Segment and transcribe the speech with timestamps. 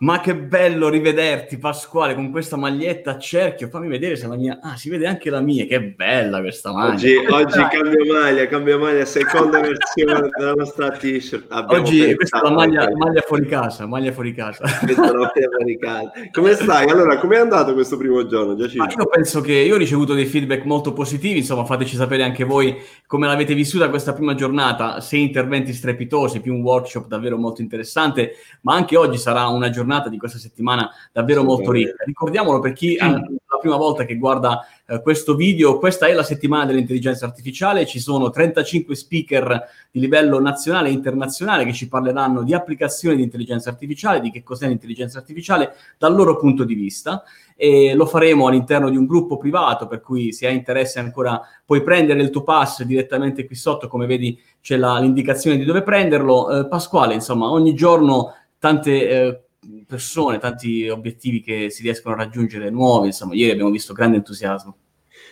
[0.00, 3.66] Ma che bello rivederti, Pasquale, con questa maglietta a cerchio.
[3.66, 4.60] Fammi vedere se la mia.
[4.62, 5.66] Ah, si vede anche la mia.
[5.66, 6.92] Che bella questa maglia.
[6.92, 11.46] Oggi, oggi cambio maglia, cambio maglia, seconda versione della nostra t-shirt.
[11.48, 13.86] Abbiamo oggi questa è la maglia, maglia, fuori casa.
[13.86, 14.64] Maglia fuori casa.
[14.70, 16.12] fuori casa.
[16.30, 16.88] Come stai?
[16.88, 18.54] Allora, com'è andato questo primo giorno?
[18.56, 21.38] io penso che io ho ricevuto dei feedback molto positivi.
[21.38, 25.00] Insomma, fateci sapere anche voi come l'avete vissuta questa prima giornata.
[25.00, 28.34] Sei interventi strepitosi, più un workshop davvero molto interessante.
[28.60, 32.04] Ma anche oggi sarà una giornata giornata di questa settimana davvero molto ricca.
[32.04, 36.22] Ricordiamolo per chi è la prima volta che guarda eh, questo video, questa è la
[36.22, 42.42] settimana dell'intelligenza artificiale, ci sono 35 speaker di livello nazionale e internazionale che ci parleranno
[42.42, 47.24] di applicazioni di intelligenza artificiale, di che cos'è l'intelligenza artificiale dal loro punto di vista
[47.56, 51.82] e lo faremo all'interno di un gruppo privato per cui se hai interesse ancora puoi
[51.82, 56.50] prendere il tuo pass direttamente qui sotto come vedi c'è la, l'indicazione di dove prenderlo.
[56.50, 59.42] Eh, Pasquale insomma ogni giorno tante eh,
[59.86, 64.76] persone, tanti obiettivi che si riescono a raggiungere nuovi, insomma, ieri abbiamo visto grande entusiasmo.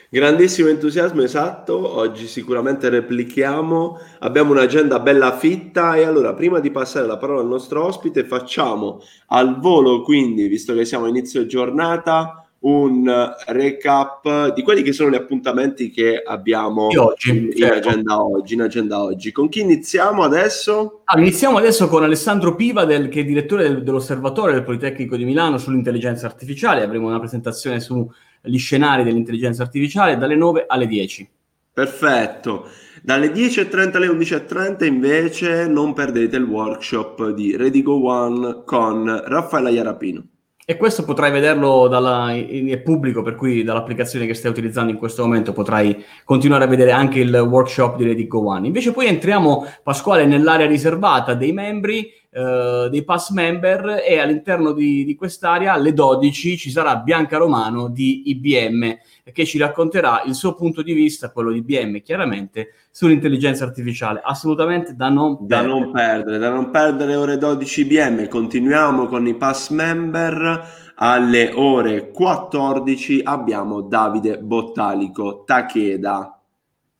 [0.08, 1.96] Grandissimo entusiasmo, esatto.
[1.96, 3.98] Oggi sicuramente replichiamo.
[4.20, 9.00] Abbiamo un'agenda bella fitta e allora prima di passare la parola al nostro ospite facciamo
[9.28, 15.10] al volo, quindi, visto che siamo a inizio giornata, un recap di quelli che sono
[15.10, 17.88] gli appuntamenti che abbiamo oggi, in, certo.
[17.88, 21.02] agenda oggi, in, agenda oggi, Con chi iniziamo adesso?
[21.04, 25.24] Ah, iniziamo adesso con Alessandro Piva, del, che è direttore del, dell'Osservatorio del Politecnico di
[25.24, 26.82] Milano sull'intelligenza artificiale.
[26.82, 31.28] Avremo una presentazione sugli scenari dell'intelligenza artificiale dalle 9 alle 10.
[31.72, 32.68] Perfetto.
[33.02, 40.24] Dalle 10.30 alle 11.30 invece non perdete il workshop di Redigo One con Raffaella Iarapino.
[40.68, 45.22] E questo potrai vederlo dalla, in, pubblico, per cui dall'applicazione che stai utilizzando in questo
[45.22, 48.66] momento potrai continuare a vedere anche il workshop di Ready Go One.
[48.66, 55.06] Invece poi entriamo, Pasquale, nell'area riservata dei membri eh, dei pass member e all'interno di,
[55.06, 58.94] di, quest'area alle 12 ci sarà Bianca Romano di IBM
[59.32, 64.20] che ci racconterà il suo punto di vista, quello di IBM chiaramente, sull'intelligenza artificiale.
[64.22, 65.62] Assolutamente da non perdere.
[65.62, 68.28] Da non perdere, da non perdere ore 12 IBM.
[68.28, 70.84] Continuiamo con i pass member.
[70.96, 76.35] Alle ore 14 abbiamo Davide Bottalico Takeda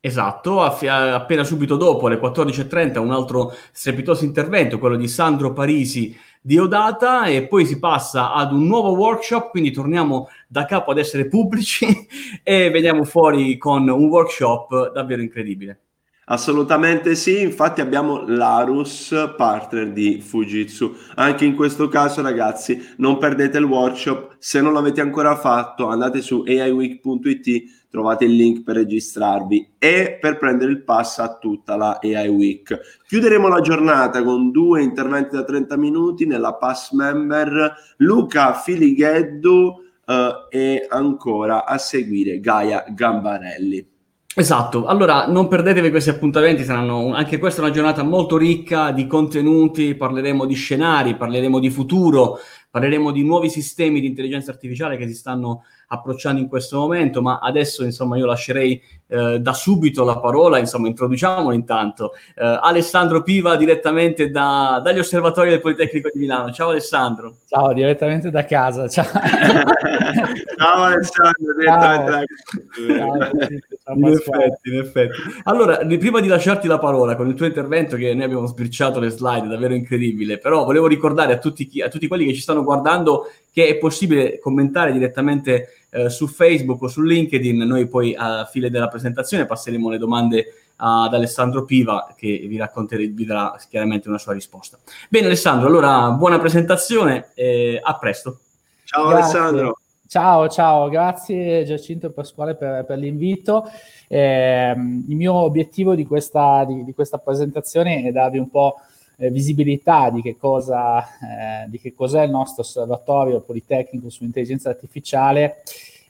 [0.07, 6.57] Esatto, appena subito dopo, alle 14.30, un altro strepitoso intervento, quello di Sandro Parisi di
[6.57, 11.27] Odata, e poi si passa ad un nuovo workshop, quindi torniamo da capo ad essere
[11.27, 12.07] pubblici
[12.41, 15.81] e veniamo fuori con un workshop davvero incredibile.
[16.29, 20.95] Assolutamente sì, infatti abbiamo l'Arus partner di Fujitsu.
[21.15, 26.21] Anche in questo caso ragazzi non perdete il workshop, se non l'avete ancora fatto andate
[26.21, 31.99] su aiweek.it, trovate il link per registrarvi e per prendere il pass a tutta la
[32.01, 32.79] AI Week.
[33.07, 39.73] Chiuderemo la giornata con due interventi da 30 minuti nella pass member Luca Filigheddu
[40.05, 43.95] eh, e ancora a seguire Gaia Gambarelli.
[44.39, 49.95] Esatto, allora non perdetevi questi appuntamenti, saranno anche questa una giornata molto ricca di contenuti,
[49.95, 52.37] parleremo di scenari, parleremo di futuro,
[52.77, 57.39] parleremo di nuovi sistemi di intelligenza artificiale che si stanno approcciando in questo momento, ma
[57.39, 62.13] adesso insomma io lascerei eh, da subito la parola, insomma introduciamolo intanto.
[62.35, 66.51] Eh, Alessandro Piva direttamente da, dagli osservatori del Politecnico di Milano.
[66.51, 67.37] Ciao Alessandro.
[67.47, 68.87] Ciao, direttamente da casa.
[68.87, 69.05] Ciao,
[70.57, 73.47] ciao Alessandro, direttamente da casa.
[73.93, 75.17] In effetti, in effetti.
[75.43, 79.09] Allora, prima di lasciarti la parola con il tuo intervento, che noi abbiamo sbirciato le
[79.09, 82.63] slide, davvero incredibile, però volevo ricordare a tutti, chi, a tutti quelli che ci stanno
[82.63, 87.57] guardando che è possibile commentare direttamente eh, su Facebook o su LinkedIn.
[87.59, 93.01] Noi poi a fine della presentazione passeremo le domande ad Alessandro Piva che vi racconterà,
[93.01, 94.77] vi darà chiaramente una sua risposta.
[95.09, 98.39] Bene Alessandro, allora buona presentazione e a presto.
[98.83, 99.39] Ciao Grazie.
[99.39, 99.79] Alessandro.
[100.07, 103.69] Ciao, ciao, grazie Giacinto e Pasquale per, per l'invito.
[104.07, 108.75] Eh, il mio obiettivo di questa, di, di questa presentazione è darvi un po'
[109.17, 115.57] eh, visibilità di che, cosa, eh, di che cos'è il nostro osservatorio politecnico sull'intelligenza artificiale,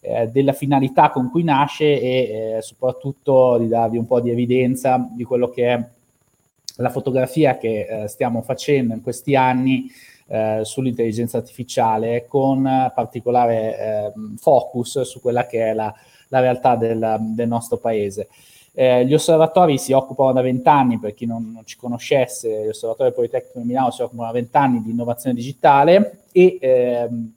[0.01, 5.09] eh, della finalità con cui nasce e eh, soprattutto di darvi un po' di evidenza
[5.11, 5.83] di quello che è
[6.75, 9.89] la fotografia che eh, stiamo facendo in questi anni
[10.27, 15.93] eh, sull'intelligenza artificiale con particolare focus su quella che è la,
[16.29, 18.27] la realtà del, del nostro paese.
[18.79, 23.11] Eh, gli osservatori si occupano da vent'anni, per chi non, non, ci conoscesse, gli osservatori
[23.11, 27.33] Politecnico di Milano si occupano da vent'anni di innovazione digitale e ehm,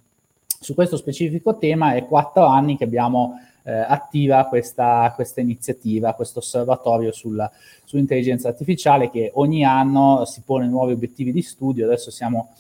[0.60, 6.40] su questo specifico tema è quattro anni che abbiamo eh, attiva questa, questa, iniziativa, questo
[6.40, 7.50] osservatorio sulla,
[7.84, 11.87] sull'intelligenza artificiale che ogni anno si pone nuovi obiettivi di studio.
[11.87, 12.50] Adesso siamo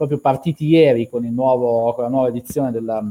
[0.00, 3.04] proprio partiti ieri con, nuovo, con la nuova edizione della,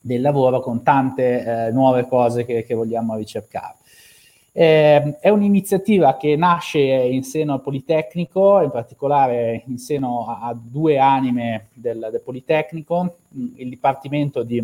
[0.00, 3.76] del lavoro, con tante eh, nuove cose che, che vogliamo ricercare.
[4.50, 10.58] Eh, è un'iniziativa che nasce in seno al Politecnico, in particolare in seno a, a
[10.60, 13.18] due anime del, del, Politecnico,
[13.54, 14.58] il Dipartimento di,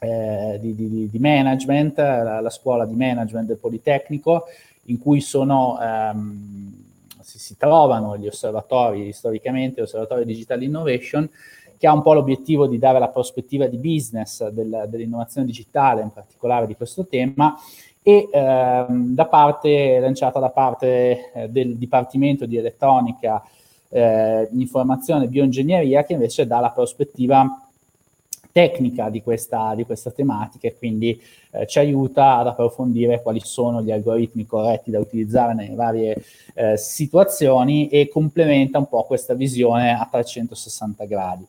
[0.00, 4.46] eh, di, di, di Management, la, la, scuola di management del Politecnico,
[4.86, 6.89] in cui sono, ehm,
[7.50, 11.28] si, trovano gli osservatori, storicamente, l'osservatorio Digital Innovation,
[11.76, 16.12] che ha un po' l'obiettivo di dare la prospettiva di business del, dell'innovazione digitale, in
[16.12, 17.56] particolare di questo tema,
[18.02, 23.42] e ehm, da parte, lanciata da parte eh, del Dipartimento di Elettronica,
[23.88, 27.69] eh, Informazione e Bioingegneria, che invece dà la prospettiva
[28.52, 31.20] tecnica di questa, di questa tematica e quindi
[31.50, 36.22] eh, ci aiuta ad approfondire quali sono gli algoritmi corretti da utilizzare nelle varie
[36.54, 41.46] eh, situazioni e complementa un po' questa visione a 360 gradi.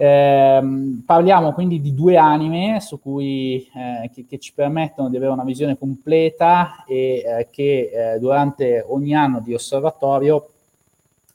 [0.00, 0.60] Eh,
[1.04, 5.42] parliamo quindi di due anime su cui, eh, che, che, ci permettono di avere una
[5.42, 10.50] visione completa e eh, che eh, durante ogni anno di osservatorio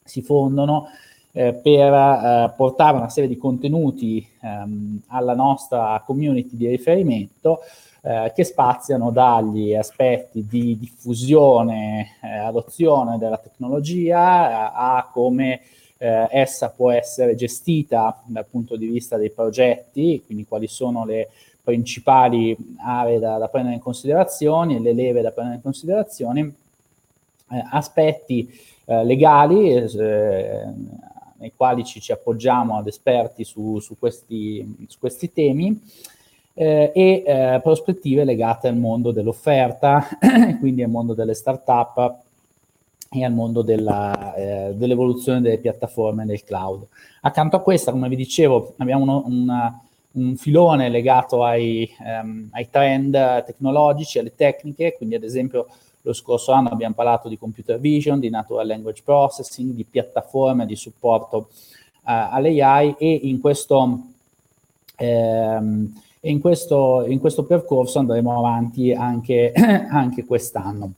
[0.02, 0.86] si fondono
[1.36, 7.60] eh, per eh, portare una serie di contenuti ehm, alla nostra community di riferimento
[8.34, 15.62] che spaziano dagli aspetti di diffusione, adozione della tecnologia a come
[16.04, 21.30] eh, essa può essere gestita dal punto di vista dei progetti, quindi quali sono le
[21.62, 22.54] principali
[22.84, 26.54] aree da, da prendere in considerazione, le leve da prendere in considerazione,
[27.50, 28.46] eh, aspetti
[28.84, 29.88] eh, legali eh,
[31.44, 35.78] nei quali ci, ci, appoggiamo ad esperti su, su, questi, su questi, temi
[36.54, 40.08] eh, e eh, prospettive legate al mondo dell'offerta,
[40.58, 42.22] quindi al mondo delle start-up
[43.10, 46.86] e al mondo della, eh, dell'evoluzione delle piattaforme del cloud.
[47.20, 49.80] Accanto a questa, come vi dicevo, abbiamo uno, una,
[50.12, 55.66] un filone legato ai, um, ai, trend tecnologici, alle tecniche, quindi ad esempio
[56.06, 60.76] lo scorso anno abbiamo parlato di computer vision, di natural language processing, di piattaforme di
[60.76, 61.48] supporto
[62.02, 64.00] uh, all'AI e in questo,
[64.96, 69.52] ehm, in, questo, in questo percorso andremo avanti anche,
[69.90, 70.92] anche quest'anno.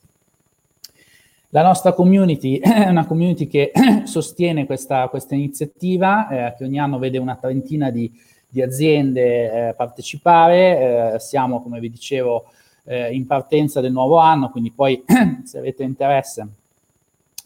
[1.50, 3.70] La nostra community è una community che
[4.06, 8.10] sostiene questa, questa iniziativa, eh, che ogni anno vede una trentina di,
[8.48, 11.14] di aziende eh, partecipare.
[11.14, 12.46] Eh, siamo, come vi dicevo,
[12.86, 15.04] eh, in partenza del nuovo anno, quindi poi
[15.44, 16.46] se avete interesse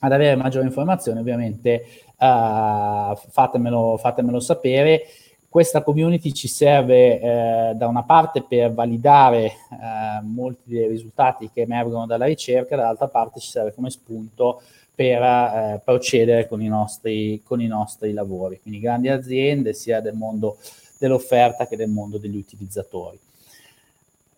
[0.01, 1.85] ad avere maggiori informazioni, ovviamente
[2.17, 5.03] eh, fatemelo, fatemelo sapere.
[5.49, 11.63] Questa community ci serve eh, da una parte per validare eh, molti dei risultati che
[11.63, 14.63] emergono dalla ricerca, dall'altra parte ci serve come spunto
[14.95, 20.15] per eh, procedere con i, nostri, con i nostri lavori, quindi grandi aziende sia del
[20.15, 20.59] mondo
[20.99, 23.19] dell'offerta che del mondo degli utilizzatori.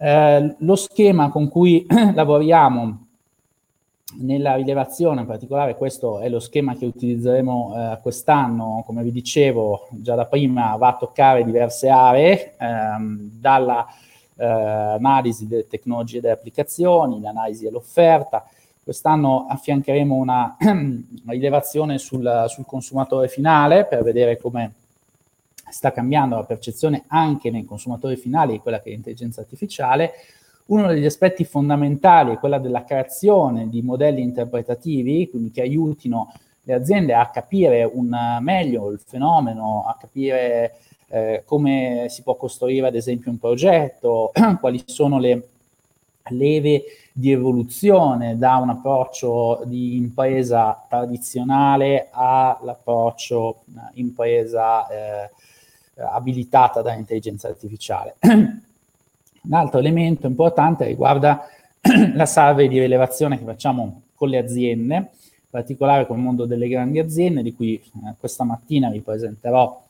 [0.05, 3.07] Eh, lo schema con cui lavoriamo
[4.19, 9.87] nella rilevazione, in particolare questo è lo schema che utilizzeremo eh, quest'anno, come vi dicevo
[9.93, 13.87] già da prima va a toccare diverse aree, ehm, dalla
[14.35, 18.45] eh, analisi delle tecnologie e delle applicazioni, l'analisi dell'offerta,
[18.83, 20.57] quest'anno affiancheremo una
[21.29, 24.73] rilevazione sul, sul consumatore finale per vedere come
[25.73, 30.13] sta cambiando la percezione anche nei consumatori finali di quella che è l'intelligenza artificiale,
[30.67, 36.75] uno degli aspetti fondamentali è quella della creazione di modelli interpretativi, quindi che aiutino le
[36.75, 40.77] aziende a capire un, meglio il fenomeno, a capire
[41.09, 45.49] eh, come si può costruire ad esempio un progetto, quali sono le
[46.31, 55.31] leve di evoluzione da un approccio di impresa tradizionale all'approccio eh, impresa eh,
[55.97, 58.17] abilitata dall'intelligenza artificiale.
[59.43, 61.47] Un altro elemento importante riguarda
[62.15, 65.09] la survey di rilevazione che facciamo con le aziende, in
[65.51, 69.83] particolare con il mondo delle grandi aziende, di cui eh, questa mattina vi presenterò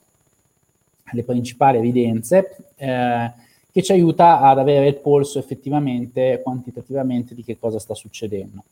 [1.13, 3.31] le principali evidenze, eh,
[3.71, 8.63] che ci aiuta ad avere il polso effettivamente, quantitativamente, di che cosa sta succedendo.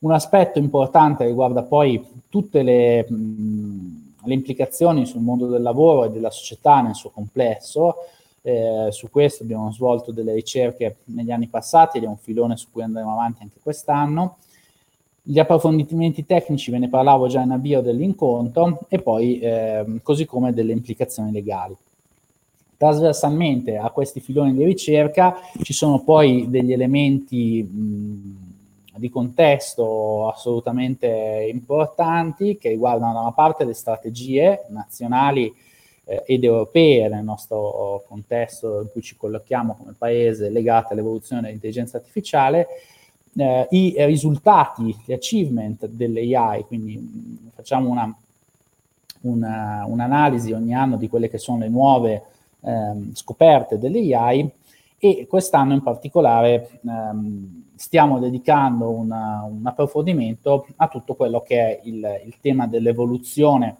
[0.00, 3.14] Un aspetto importante riguarda poi tutte le, mh,
[4.24, 7.96] le implicazioni sul mondo del lavoro e della società nel suo complesso,
[8.42, 12.68] eh, su questo abbiamo svolto delle ricerche negli anni passati ed è un filone su
[12.70, 14.36] cui andremo avanti anche quest'anno.
[15.22, 20.52] Gli approfondimenti tecnici ve ne parlavo già in avvio dell'incontro e poi eh, così come
[20.52, 21.74] delle implicazioni legali.
[22.76, 28.43] Trasversalmente a questi filoni di ricerca ci sono poi degli elementi mh,
[28.96, 35.52] di contesto assolutamente importanti che riguardano da una parte le strategie nazionali
[36.04, 41.96] eh, ed europee nel nostro contesto in cui ci collochiamo come paese legate all'evoluzione dell'intelligenza
[41.96, 42.66] artificiale,
[43.36, 48.14] eh, i risultati, gli achievement dell'AI, quindi mh, facciamo una,
[49.22, 52.22] una, un'analisi ogni anno di quelle che sono le nuove
[52.60, 54.48] ehm, scoperte dell'AI
[55.04, 61.80] e quest'anno in particolare ehm, stiamo dedicando una, un approfondimento a tutto quello che è
[61.84, 63.76] il, il tema dell'evoluzione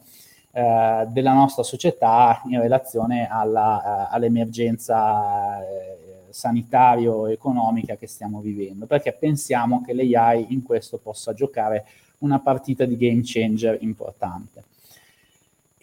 [0.52, 9.14] eh, della nostra società in relazione alla, uh, all'emergenza eh, sanitario-economica che stiamo vivendo, perché
[9.14, 11.86] pensiamo che l'AI in questo possa giocare
[12.18, 14.73] una partita di game changer importante.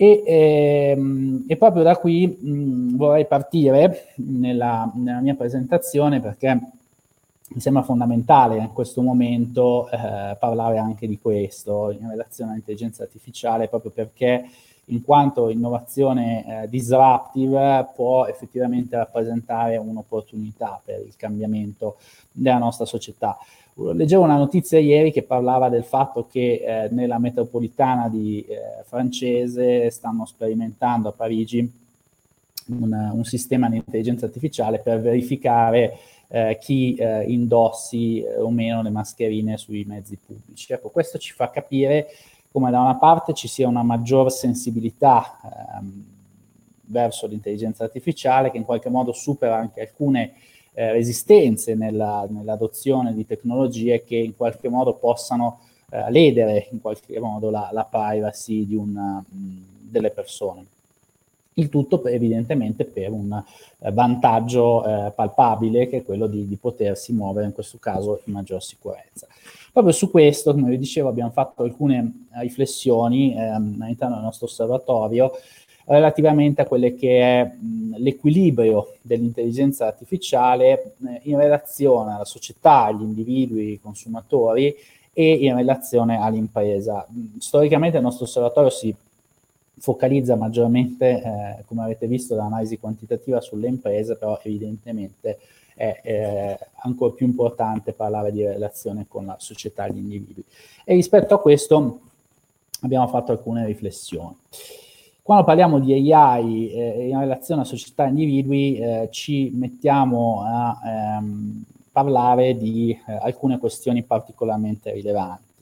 [0.01, 6.60] E, ehm, e proprio da qui mh, vorrei partire nella, nella, mia presentazione perché
[7.50, 13.67] mi sembra fondamentale in questo momento eh, parlare anche di questo in relazione all'intelligenza artificiale,
[13.67, 14.43] proprio perché
[14.86, 21.98] in quanto innovazione eh, disruptive può effettivamente rappresentare un'opportunità per il cambiamento
[22.31, 23.38] della nostra società.
[23.74, 29.90] Leggevo una notizia ieri che parlava del fatto che eh, nella metropolitana di eh, francese
[29.90, 31.72] stanno sperimentando a Parigi
[32.68, 35.98] un, un, sistema di intelligenza artificiale per verificare
[36.28, 40.74] eh, chi eh, indossi eh, o meno le mascherine sui mezzi pubblici.
[40.74, 42.08] Ecco, questo ci fa capire
[42.51, 45.40] come da una parte ci sia una maggior sensibilità
[45.78, 46.06] ehm,
[46.88, 50.34] verso l'intelligenza artificiale che in qualche modo supera anche alcune
[50.74, 55.60] eh, resistenze nella, nell'adozione di tecnologie che in qualche modo possano
[55.90, 60.66] eh, ledere in qualche modo la, la privacy una, mh, delle persone.
[61.56, 63.44] Il tutto evidentemente per un
[63.80, 68.34] eh, vantaggio eh, palpabile che è quello di, di potersi muovere in questo caso in
[68.34, 69.28] maggior sicurezza.
[69.74, 75.32] Proprio su questo, come vi dicevo, abbiamo fatto alcune riflessioni ehm, all'interno del nostro osservatorio
[75.86, 83.02] relativamente a quelle che è mh, l'equilibrio dell'intelligenza artificiale eh, in relazione alla società, agli
[83.02, 84.76] individui, ai consumatori
[85.14, 87.06] e in relazione all'impresa.
[87.40, 88.96] Storicamente il nostro osservatorio si
[89.78, 95.40] focalizza maggiormente, eh, come avete visto, l'analisi quantitativa sulle imprese, però evidentemente
[95.74, 100.44] è eh, ancora più importante parlare di relazione con la società e gli individui.
[100.84, 102.00] E rispetto a questo
[102.82, 104.36] abbiamo fatto alcune riflessioni.
[105.32, 110.78] Quando parliamo di AI eh, in relazione a società e individui, eh, ci mettiamo a
[110.84, 115.54] ehm, parlare di eh, alcune questioni particolarmente rilevanti.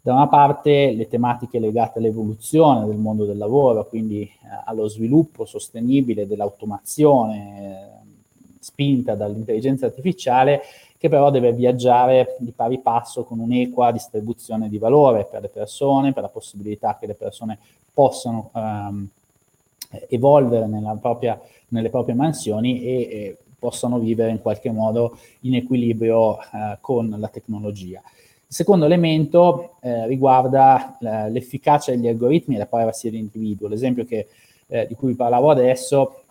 [0.00, 4.30] Da una parte le tematiche legate all'evoluzione del mondo del lavoro, quindi eh,
[4.66, 8.02] allo sviluppo sostenibile dell'automazione,
[8.60, 10.60] spinta dall'intelligenza artificiale,
[10.96, 16.12] che però deve viaggiare di pari passo con un'equa distribuzione di valore per le persone,
[16.12, 17.58] per la possibilità che le persone
[17.98, 19.08] possano ehm,
[20.08, 20.68] evolvere
[21.00, 21.40] propria,
[21.70, 27.26] nelle proprie mansioni e, e, possano vivere in qualche modo in equilibrio eh, con la
[27.26, 28.00] tecnologia.
[28.04, 33.66] Il secondo elemento eh, riguarda eh, l'efficacia degli algoritmi e la privacy dell'individuo.
[33.66, 34.28] L'esempio che,
[34.68, 36.22] eh, di cui vi parlavo adesso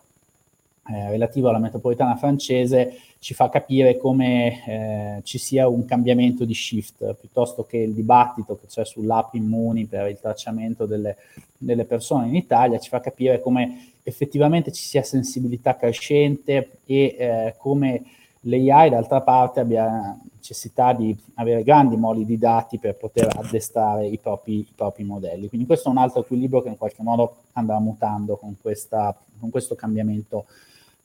[0.90, 6.54] eh, relativo alla metropolitana francese ci fa capire come eh, ci sia un cambiamento di
[6.54, 11.18] shift, piuttosto che il dibattito che c'è sull'app Immuni per il tracciamento delle,
[11.58, 17.56] delle persone in Italia, ci fa capire come effettivamente ci sia sensibilità crescente e eh,
[17.58, 18.04] come
[18.42, 20.18] l'AI d'altra parte abbia
[20.48, 25.50] necessità di avere grandi moli di dati per poter addestrare i propri, i propri, modelli.
[25.50, 29.50] Quindi questo è un altro equilibrio che in qualche modo andrà mutando con, questa, con
[29.50, 30.46] questo cambiamento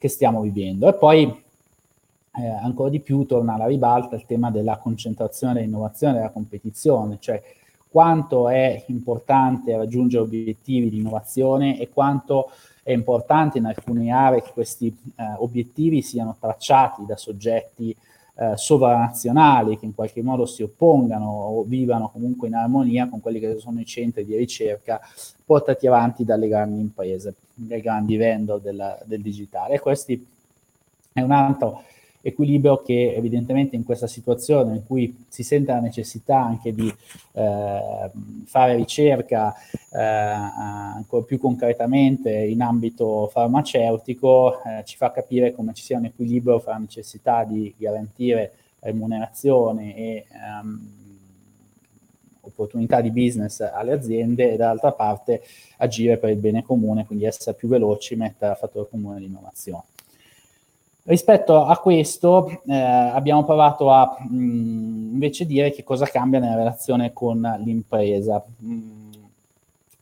[0.02, 0.88] che stiamo vivendo.
[0.88, 6.16] E poi eh, ancora di più torna alla ribalta il tema della concentrazione dell'innovazione e
[6.16, 7.40] della competizione, cioè
[7.88, 12.50] quanto è importante raggiungere obiettivi di innovazione e quanto
[12.82, 17.96] è importante in alcune aree che questi eh, obiettivi siano tracciati da soggetti
[18.34, 23.38] eh, sovranazionali che in qualche modo si oppongano o vivano comunque in armonia con quelli
[23.38, 25.00] che sono i centri di ricerca
[25.44, 29.74] portati avanti dalle grandi imprese, dai grandi vendor del, del digitale.
[29.74, 30.12] E questo
[31.12, 31.82] è un altro
[32.22, 36.88] equilibrio che evidentemente in questa situazione in cui si sente la necessità anche di
[37.32, 38.10] eh,
[38.44, 39.54] fare ricerca
[39.90, 46.06] eh, ancora più concretamente in ambito farmaceutico eh, ci fa capire come ci sia un
[46.06, 51.00] equilibrio fra la necessità di garantire remunerazione e ehm,
[52.42, 55.42] opportunità di business alle aziende e dall'altra parte
[55.78, 59.84] agire per il bene comune, quindi essere più veloci, mettere a fattore comune l'innovazione.
[61.04, 66.54] Rispetto a questo eh, abbiamo provato a mh, mm, invece dire che cosa cambia nella
[66.54, 68.44] relazione con l'impresa.
[68.62, 69.10] Mm,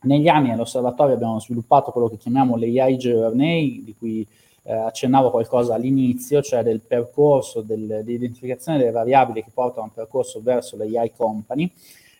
[0.01, 4.27] negli anni all'osservatorio abbiamo sviluppato quello che chiamiamo l'AI Journey, di cui
[4.63, 9.93] eh, accennavo qualcosa all'inizio, cioè del percorso del, dell'identificazione delle variabili che portano a un
[9.93, 11.71] percorso verso l'AI Company.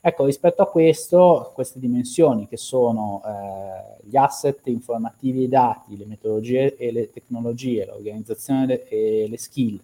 [0.04, 5.96] Ecco, rispetto a questo, queste dimensioni che sono eh, gli asset informativi e i dati,
[5.96, 9.80] le metodologie e le tecnologie, l'organizzazione e le skill,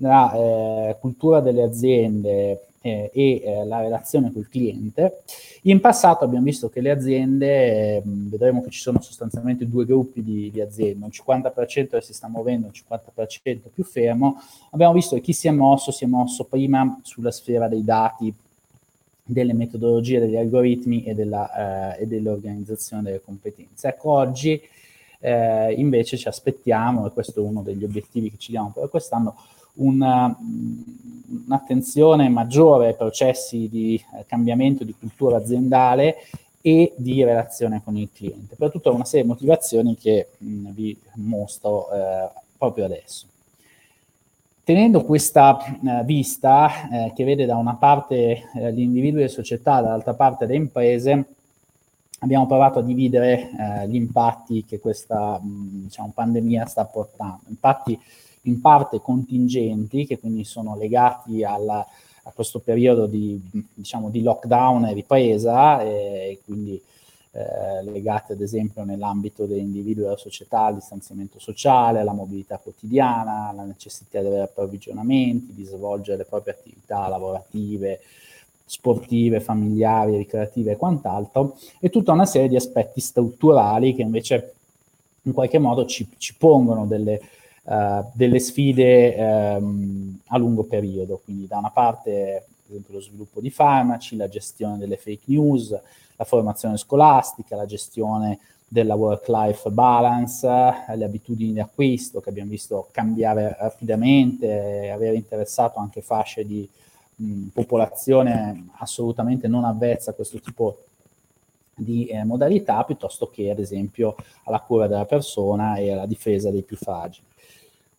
[0.00, 5.22] la eh, cultura delle aziende eh, e eh, la relazione col cliente.
[5.62, 10.24] In passato abbiamo visto che le aziende, eh, vedremo che ci sono sostanzialmente due gruppi
[10.24, 14.42] di, di aziende, un 50% che si sta muovendo, un 50% più fermo.
[14.70, 18.34] Abbiamo visto che chi si è mosso si è mosso prima sulla sfera dei dati
[19.24, 23.88] delle metodologie, degli algoritmi e, della, eh, e dell'organizzazione delle competenze.
[23.88, 24.60] Ecco, oggi
[25.20, 29.36] eh, invece ci aspettiamo, e questo è uno degli obiettivi che ci diamo per quest'anno,
[29.74, 30.36] una,
[31.46, 36.16] un'attenzione maggiore ai processi di eh, cambiamento di cultura aziendale
[36.60, 40.96] e di relazione con il cliente, per tutta una serie di motivazioni che mh, vi
[41.14, 43.26] mostro eh, proprio adesso.
[44.64, 49.28] Tenendo questa eh, vista eh, che vede da una parte eh, gli individui e le
[49.28, 51.24] società, dall'altra parte le imprese,
[52.20, 57.40] abbiamo provato a dividere eh, gli impatti che questa mh, diciamo, pandemia sta portando.
[57.48, 57.98] Impatti
[58.42, 61.84] in parte contingenti, che quindi sono legati alla,
[62.22, 63.40] a questo periodo di,
[63.74, 66.80] diciamo, di lockdown e ripresa, e quindi
[67.34, 73.48] eh, legate ad esempio nell'ambito dell'individuo e della società al distanziamento sociale, alla mobilità quotidiana,
[73.48, 78.00] alla necessità di avere approvvigionamenti, di svolgere le proprie attività lavorative,
[78.66, 84.54] sportive, familiari, ricreative e quant'altro, e tutta una serie di aspetti strutturali che invece
[85.22, 87.20] in qualche modo ci, ci pongono delle,
[87.64, 91.20] uh, delle sfide um, a lungo periodo.
[91.24, 95.78] Quindi da una parte, ad esempio, lo sviluppo di farmaci, la gestione delle fake news,
[96.16, 102.88] la formazione scolastica, la gestione della work-life balance, le abitudini di acquisto che abbiamo visto
[102.90, 106.66] cambiare rapidamente, aver interessato anche fasce di
[107.16, 110.78] mh, popolazione assolutamente non avvezza a questo tipo
[111.74, 116.62] di eh, modalità, piuttosto che ad esempio alla cura della persona e alla difesa dei
[116.62, 117.26] più fragili.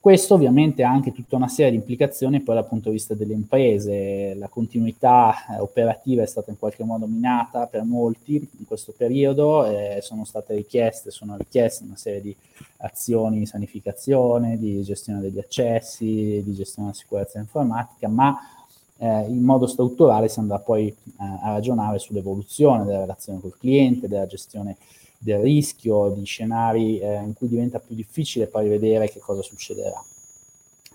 [0.04, 3.32] Questo ovviamente ha anche tutta una serie di implicazioni poi dal punto di vista delle
[3.32, 8.94] imprese, la continuità eh, operativa è stata in qualche modo minata per molti in questo
[8.98, 12.36] periodo, eh, sono state richieste, sono richieste una serie di
[12.80, 18.38] azioni di sanificazione, di gestione degli accessi, di gestione della sicurezza informatica, ma
[18.98, 24.10] eh, in modo strutturale si andrà poi eh, a ragionare sull'evoluzione della relazione col cliente,
[24.10, 24.76] della gestione
[25.24, 30.04] del rischio, di scenari eh, in cui diventa più difficile poi vedere che cosa succederà,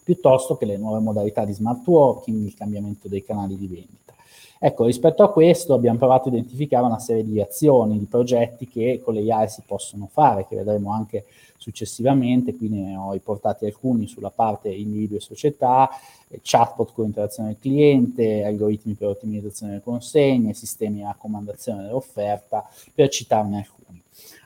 [0.02, 4.14] piuttosto che le nuove modalità di smart working, il cambiamento dei canali di vendita.
[4.60, 9.00] Ecco, rispetto a questo abbiamo provato a identificare una serie di azioni, di progetti che
[9.02, 14.08] con le IAE si possono fare, che vedremo anche successivamente, qui ne ho riportati alcuni
[14.08, 15.88] sulla parte individuo e società,
[16.28, 22.68] eh, chatbot con interazione del cliente, algoritmi per ottimizzazione delle consegne, sistemi di raccomandazione dell'offerta,
[22.92, 23.77] per citarne alcuni.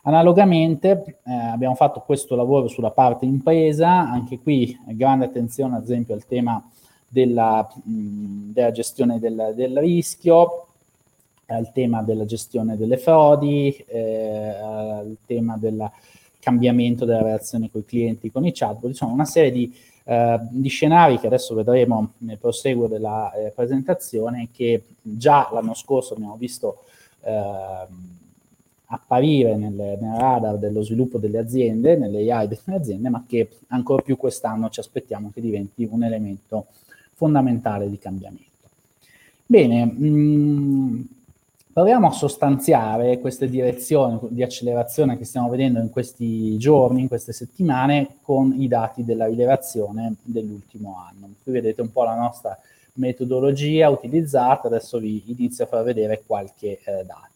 [0.05, 6.15] Analogamente eh, abbiamo fatto questo lavoro sulla parte impresa, anche qui grande attenzione ad esempio
[6.15, 6.61] al tema
[7.07, 10.67] della, mh, della gestione del, del, rischio,
[11.47, 15.89] al tema della gestione delle frodi, eh, al tema del
[16.41, 20.69] cambiamento della relazione con i clienti, con i chatbot, insomma una serie di, eh, di
[20.69, 26.83] scenari che adesso vedremo nel proseguo della eh, presentazione che già l'anno scorso abbiamo visto
[27.21, 28.21] ehm,
[28.93, 34.03] apparire nel, nel, radar dello sviluppo delle aziende, nelle AI delle aziende, ma che ancora
[34.03, 36.67] più quest'anno ci aspettiamo che diventi un elemento
[37.15, 38.51] fondamentale di cambiamento.
[39.47, 41.01] Bene, mh, mm,
[41.73, 47.33] proviamo a sostanziare queste direzioni di accelerazione che stiamo vedendo in questi giorni, in queste
[47.33, 51.31] settimane, con i dati della rilevazione dell'ultimo anno.
[51.43, 52.59] Qui vedete un po' la nostra
[52.95, 57.32] metodologia utilizzata, adesso vi inizio a far vedere qualche eh, dato.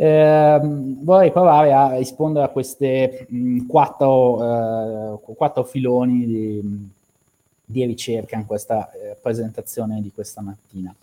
[0.00, 6.88] Eh, vorrei provare a rispondere a queste mh, quattro, eh, quattro, filoni di,
[7.64, 10.94] di, ricerca in questa eh, presentazione di questa mattina.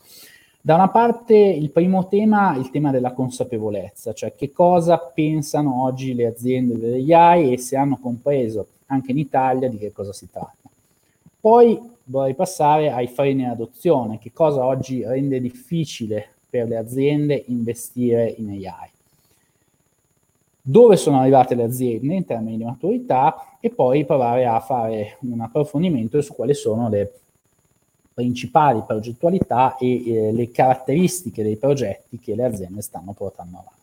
[0.61, 6.15] Da una parte il primo tema, il tema della consapevolezza, cioè che cosa pensano oggi
[6.15, 10.29] le aziende delle AI e se hanno compreso anche in Italia di che cosa si
[10.31, 10.69] tratta.
[11.41, 17.43] Poi vorrei passare ai freni in adozione, che cosa oggi rende difficile per le aziende
[17.47, 18.89] investire in AI.
[20.67, 25.41] dove sono arrivate le aziende in termini di maturità e poi provare a fare un
[25.41, 27.11] approfondimento su quali sono le
[28.13, 33.73] principali progettualità e eh, le caratteristiche dei progetti che le aziende stanno portando avanti.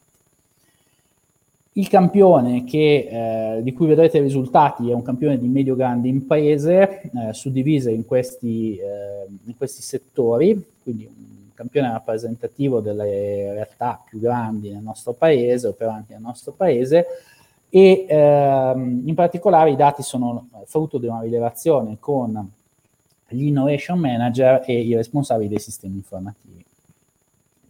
[1.74, 7.02] Il campione che, eh, di cui vedrete i risultati è un campione di medio-grandi imprese,
[7.02, 14.18] eh, suddivise in questi, eh, in questi settori, quindi un campione rappresentativo delle realtà più
[14.18, 17.06] grandi nel nostro paese, operanti nel nostro paese,
[17.68, 22.50] e ehm, in particolare i dati sono frutto di una rilevazione con
[23.28, 26.64] gli innovation manager e i responsabili dei sistemi informativi.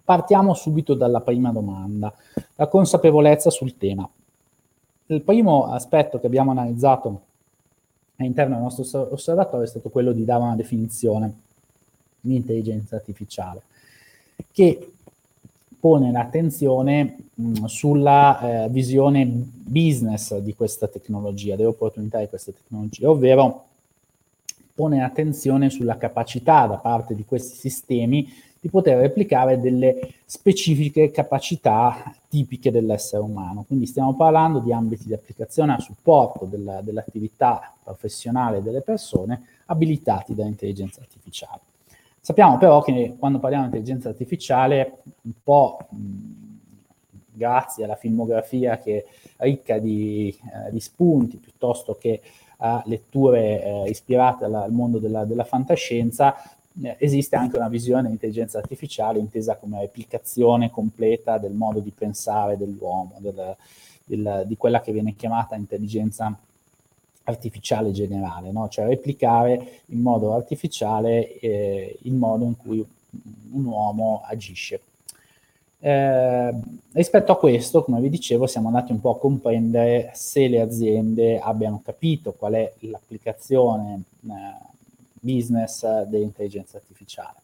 [0.05, 2.13] Partiamo subito dalla prima domanda,
[2.57, 4.09] la consapevolezza sul tema.
[5.07, 7.21] Il primo aspetto che abbiamo analizzato
[8.17, 11.33] all'interno del nostro osservatorio è stato quello di dare una definizione
[12.21, 13.63] di intelligenza artificiale
[14.51, 14.93] che
[15.79, 23.11] pone l'attenzione mh, sulla eh, visione business di questa tecnologia, delle opportunità di questa tecnologia,
[23.11, 23.65] ovvero
[24.75, 32.15] pone attenzione sulla capacità da parte di questi sistemi di poter replicare delle specifiche capacità
[32.29, 33.65] tipiche dell'essere umano.
[33.67, 40.33] Quindi stiamo parlando di ambiti di applicazione a supporto della, dell'attività professionale delle persone abilitati
[40.33, 41.72] dall'intelligenza artificiale.
[42.25, 45.97] Sappiamo però che quando parliamo di intelligenza artificiale, un po' mh,
[47.33, 48.99] grazie alla filmografia che
[49.37, 52.21] è ricca di, eh, di spunti piuttosto che
[52.59, 56.37] a letture eh, ispirate alla, al mondo della, della fantascienza,
[56.81, 61.91] eh, esiste anche una visione di intelligenza artificiale intesa come replicazione completa del modo di
[61.91, 63.57] pensare dell'uomo, del,
[64.05, 66.51] del, di quella che viene chiamata intelligenza artificiale
[67.25, 68.69] artificiale generale, no?
[68.69, 72.85] cioè replicare in modo artificiale eh, il modo in cui
[73.53, 74.81] un uomo agisce.
[75.85, 76.55] Eh,
[76.93, 81.39] rispetto a questo, come vi dicevo, siamo andati un po' a comprendere se le aziende
[81.39, 84.31] abbiano capito qual è l'applicazione eh,
[85.21, 87.41] business dell'intelligenza artificiale.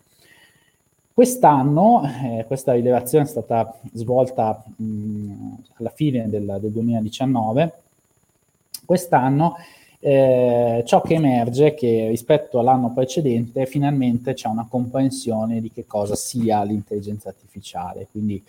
[1.12, 7.72] Quest'anno, eh, questa rilevazione è stata svolta mh, alla fine del, del 2019,
[8.88, 9.56] Quest'anno
[9.98, 15.84] eh, ciò che emerge è che rispetto all'anno precedente finalmente c'è una comprensione di che
[15.84, 18.42] cosa sia l'intelligenza artificiale, quindi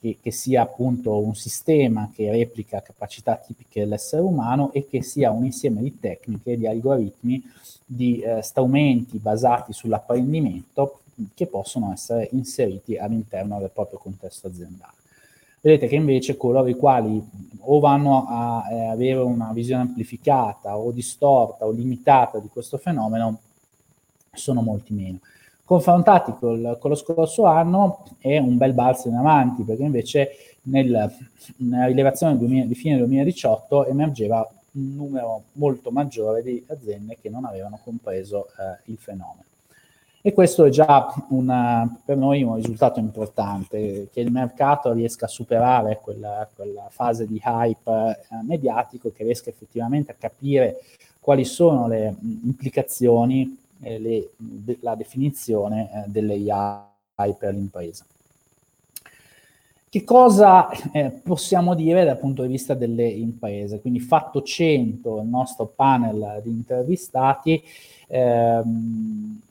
[0.00, 5.30] che, che, sia appunto un sistema che replica capacità tipiche dell'essere umano e che sia
[5.30, 7.40] un insieme di tecniche, di algoritmi,
[7.86, 11.02] di eh, strumenti basati sull'apprendimento
[11.34, 15.03] che possono essere inseriti all'interno del proprio contesto aziendale.
[15.64, 17.26] Vedete che invece coloro i quali
[17.60, 23.40] o vanno a eh, avere una visione amplificata o distorta o limitata di questo fenomeno
[24.30, 25.20] sono molti meno.
[25.64, 30.32] Confrontati col, con lo scorso anno è un bel balzo in avanti perché invece
[30.64, 31.10] nel,
[31.56, 37.80] nella rilevazione di fine 2018 emergeva un numero molto maggiore di aziende che non avevano
[37.82, 39.44] compreso eh, il fenomeno.
[40.26, 45.28] E questo è già una, per noi un risultato importante, che il mercato riesca a
[45.28, 50.80] superare quella, quella fase di hype eh, mediatico, che riesca effettivamente a capire
[51.20, 58.06] quali sono le implicazioni e le, de, la definizione eh, delle AI per l'impresa.
[59.90, 63.82] Che cosa eh, possiamo dire dal punto di vista delle imprese?
[63.82, 67.62] Quindi fatto 100 il nostro panel di intervistati,
[68.06, 69.42] ehm,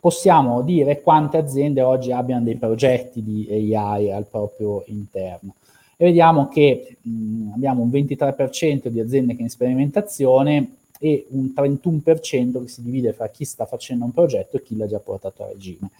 [0.00, 5.54] possiamo dire quante aziende oggi abbiano dei progetti di AI al proprio interno.
[5.96, 12.62] E vediamo che mh, abbiamo un 23% di aziende che in sperimentazione e un 31%
[12.62, 15.48] che si divide fra chi sta facendo un progetto e chi l'ha già portato a
[15.48, 15.90] regime.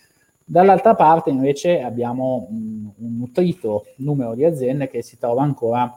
[0.44, 2.54] Dall'altra parte invece abbiamo mh,
[2.98, 5.92] un nutrito numero di aziende che si trova ancora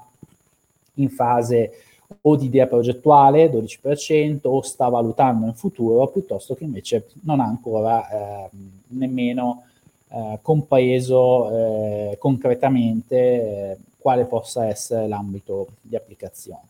[0.96, 1.72] in fase
[2.22, 7.46] o di idea progettuale, 12%, o sta valutando in futuro, piuttosto che invece non ha
[7.46, 8.50] ancora eh,
[8.90, 9.64] nemmeno
[10.10, 16.70] eh, compreso eh, concretamente eh, quale possa essere l'ambito di applicazione.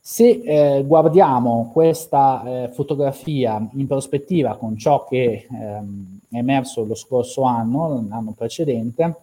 [0.00, 6.94] Se eh, guardiamo questa eh, fotografia in prospettiva con ciò che ehm, è emerso lo
[6.94, 9.14] scorso anno, l'anno precedente,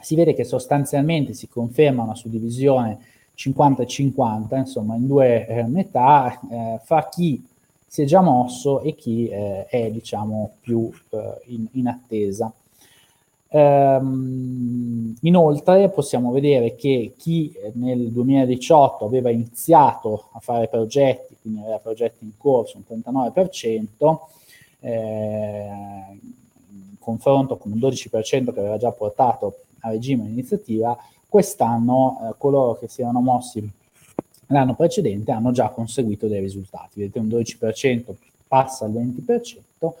[0.00, 2.98] si vede che sostanzialmente si conferma una suddivisione
[3.40, 7.42] 50 e 50, insomma in due eh, metà, eh, fra chi
[7.86, 12.52] si è già mosso e chi eh, è diciamo più eh, in, in, attesa.
[13.48, 21.78] Ehm, inoltre possiamo vedere che chi nel 2018 aveva iniziato a fare progetti, quindi aveva
[21.78, 24.18] progetti in corso, un 39%,
[24.80, 25.66] eh,
[26.10, 30.94] in confronto con un 12% che aveva già portato a regime l'iniziativa,
[31.30, 33.78] quest'anno eh, coloro che si erano mossi
[34.50, 37.00] l'anno precedente hanno già conseguito dei risultati.
[37.00, 38.14] Vedete un 12%
[38.46, 39.92] passa al 20%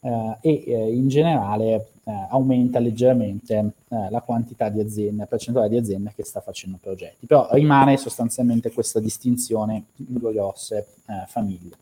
[0.00, 5.76] eh, e eh, in generale eh, aumenta leggermente eh, la quantità di aziende, percentuale di
[5.76, 7.26] aziende che sta facendo progetti.
[7.26, 11.76] Però rimane sostanzialmente questa distinzione in due grosse eh, famiglie.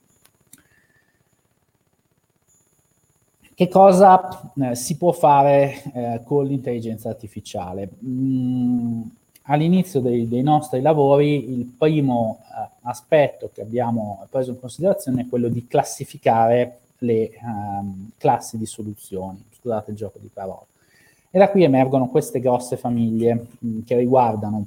[3.57, 7.88] Che cosa eh, si può fare eh, con l'intelligenza artificiale?
[8.05, 9.01] Mm,
[9.45, 15.27] all'inizio dei, dei, nostri lavori il primo eh, aspetto che abbiamo preso in considerazione è
[15.27, 20.66] quello di classificare le um, classi di soluzioni, scusate il gioco di parole.
[21.31, 24.66] E da qui emergono queste grosse famiglie mh, mm, che riguardano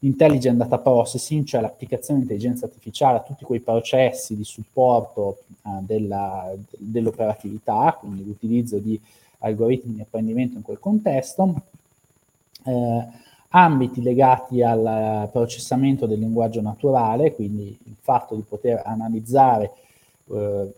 [0.00, 5.82] l'intelligent data processing, cioè l'applicazione di intelligenza artificiale a tutti quei processi di supporto uh,
[5.82, 8.98] della, dell'operatività, quindi l'utilizzo di
[9.40, 11.62] algoritmi di apprendimento in quel contesto,
[12.64, 13.06] eh,
[13.48, 19.72] ambiti legati al processamento del linguaggio naturale, quindi il fatto di poter analizzare
[20.32, 20.72] eh,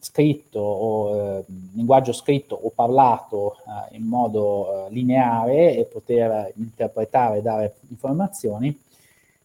[0.00, 7.38] scritto o eh, linguaggio scritto o parlato eh, in modo eh, lineare e poter interpretare
[7.38, 8.78] e dare informazioni.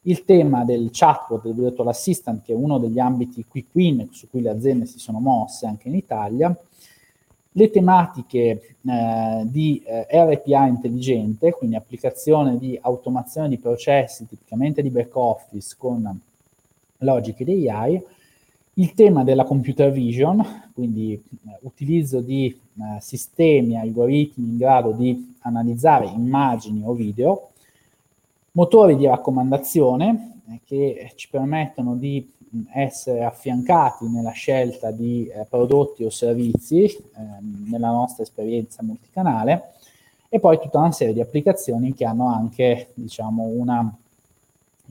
[0.03, 4.29] Il tema del chatbot, del virtual assistant, che è uno degli ambiti quick win su
[4.29, 6.55] cui le aziende si sono mosse anche in Italia,
[7.53, 14.89] le tematiche eh, di eh, RPA intelligente, quindi applicazione di automazione di processi tipicamente di
[14.89, 16.19] back office con
[16.97, 18.01] logiche di AI,
[18.75, 25.35] il tema della computer vision, quindi eh, utilizzo di eh, sistemi, algoritmi in grado di
[25.41, 27.49] analizzare immagini o video,
[28.51, 32.29] motori di raccomandazione eh, che ci permettono di
[32.73, 39.73] essere affiancati nella scelta di eh, prodotti o servizi ehm, nella nostra esperienza multicanale
[40.27, 43.93] e poi tutta una serie di applicazioni che hanno anche diciamo, una,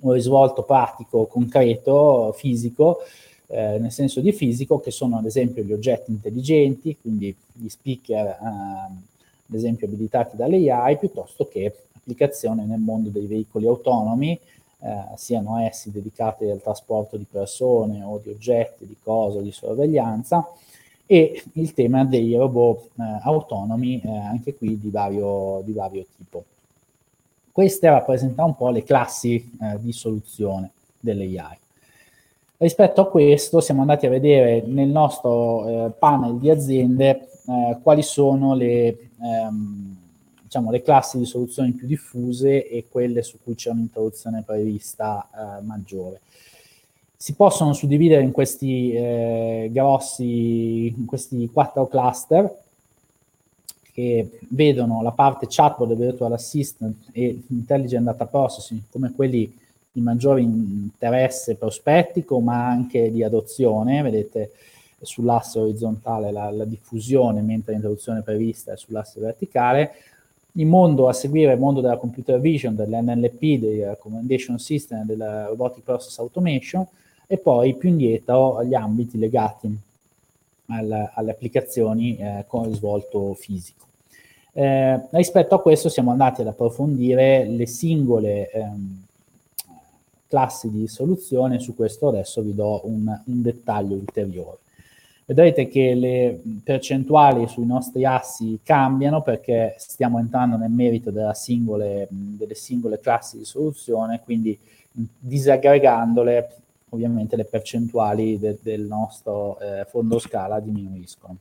[0.00, 2.98] un risvolto pratico, concreto, fisico,
[3.50, 8.26] eh, nel senso di fisico, che sono ad esempio gli oggetti intelligenti, quindi gli speaker
[8.26, 8.36] eh,
[9.50, 14.38] ad esempio abilitati dall'AI, piuttosto che applicazioni nel mondo dei veicoli autonomi,
[14.82, 20.48] eh, siano essi dedicati al trasporto di persone o di oggetti, di cose, di sorveglianza,
[21.04, 26.44] e il tema dei robot eh, autonomi, eh, anche qui di vario, di vario, tipo.
[27.50, 31.58] Queste rappresentano un po' le classi eh, di soluzione dell'AI.
[32.62, 38.02] Rispetto a questo siamo andati a vedere nel nostro eh, panel di aziende eh, quali
[38.02, 39.96] sono le ehm,
[40.42, 45.62] diciamo, le classi di soluzioni più diffuse e quelle su cui c'è un'introduzione prevista eh,
[45.62, 46.20] maggiore.
[47.16, 52.58] Si possono suddividere in questi eh, grossi, in questi quattro cluster
[53.90, 59.50] che vedono la parte chatbot, virtual assistant e intelligent data processing come quelli
[59.92, 64.52] di maggiore interesse prospettico ma anche di adozione, vedete
[65.02, 69.92] sull'asse orizzontale la, la diffusione mentre l'introduzione prevista è sull'asse verticale,
[70.52, 75.82] il mondo a seguire, il mondo della computer vision, dell'NLP, dei recommendation system, della robotic
[75.84, 76.86] process automation
[77.26, 79.78] e poi più indietro gli ambiti legati
[80.66, 83.86] al, alle applicazioni eh, con risvolto fisico.
[84.52, 89.04] Eh, rispetto a questo siamo andati ad approfondire le singole ehm,
[90.30, 94.58] classi di soluzione, su questo adesso vi do un, un dettaglio ulteriore.
[95.26, 102.54] Vedrete che le percentuali sui nostri assi cambiano perché stiamo entrando nel merito singole, delle
[102.54, 104.56] singole classi di soluzione, quindi
[104.92, 106.56] disaggregandole
[106.90, 111.36] ovviamente le percentuali de, del nostro eh, fondo scala diminuiscono.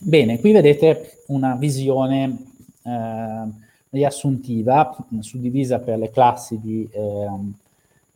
[0.00, 2.47] Bene, qui vedete una visione
[3.90, 6.88] riassuntiva, suddivisa per le classi di...
[6.90, 7.66] Eh,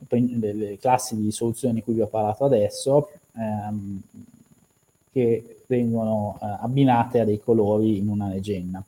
[0.09, 4.01] le classi di soluzioni di cui vi ho parlato adesso, ehm,
[5.11, 8.83] che vengono eh, abbinate a dei colori in una legenda.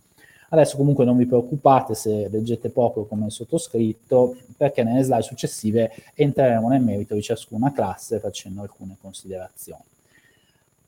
[0.49, 6.69] Adesso comunque non vi preoccupate se leggete poco come sottoscritto, perché nelle slide successive entreremo
[6.69, 9.83] nel merito di ciascuna classe facendo alcune considerazioni.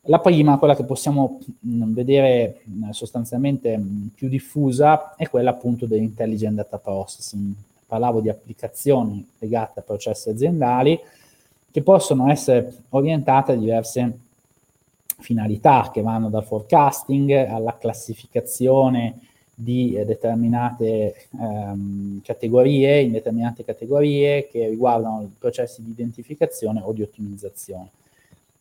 [0.02, 5.86] La prima, quella che possiamo mh, vedere mh, sostanzialmente mh, più diffusa, è quella appunto
[5.86, 7.52] dell'intelligent data processing,
[7.86, 10.98] parlavo di applicazioni legate a processi aziendali
[11.70, 14.18] che possono essere orientate a diverse
[15.18, 19.20] finalità che vanno dal forecasting alla classificazione
[19.54, 27.02] di eh, determinate ehm, categorie, in determinate categorie che riguardano processi di identificazione o di
[27.02, 27.90] ottimizzazione.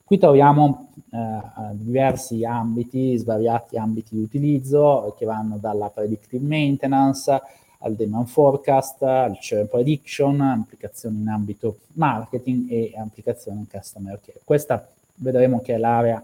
[0.08, 1.40] Qui troviamo eh,
[1.74, 7.42] diversi ambiti, svariati ambiti di utilizzo che vanno dalla predictive maintenance
[7.80, 14.40] al demand forecast, al churn prediction, applicazioni in ambito marketing e applicazioni in customer care.
[14.46, 16.24] Questa vedremo che è l'area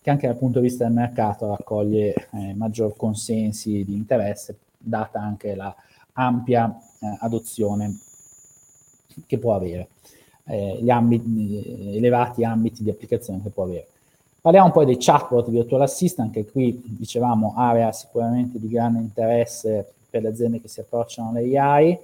[0.00, 5.18] che anche dal punto di vista del mercato raccoglie eh, maggior consensi di interesse, data
[5.20, 5.74] anche la
[6.12, 7.98] ampia eh, adozione
[9.26, 9.88] che può avere,
[10.46, 13.86] eh, gli ambiti, elevati ambiti di applicazione che può avere.
[14.40, 20.20] Parliamo poi dei chatbot virtual assistant, che qui dicevamo area sicuramente di grande interesse per
[20.20, 21.98] le aziende che si approcciano all'AI,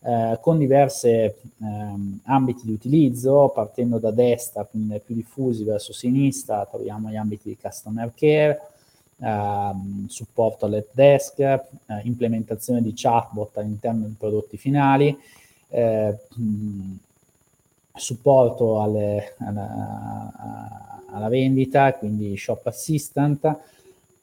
[0.00, 6.66] eh, con diversi ehm, ambiti di utilizzo, partendo da destra, quindi più diffusi verso sinistra,
[6.66, 8.60] troviamo gli ambiti di customer care,
[9.20, 11.64] ehm, supporto all'help desk, eh,
[12.02, 15.18] implementazione di chatbot all'interno dei prodotti finali,
[15.70, 16.94] eh, mh,
[17.98, 20.32] supporto alle, alla,
[21.10, 23.56] alla, vendita, quindi shop assistant,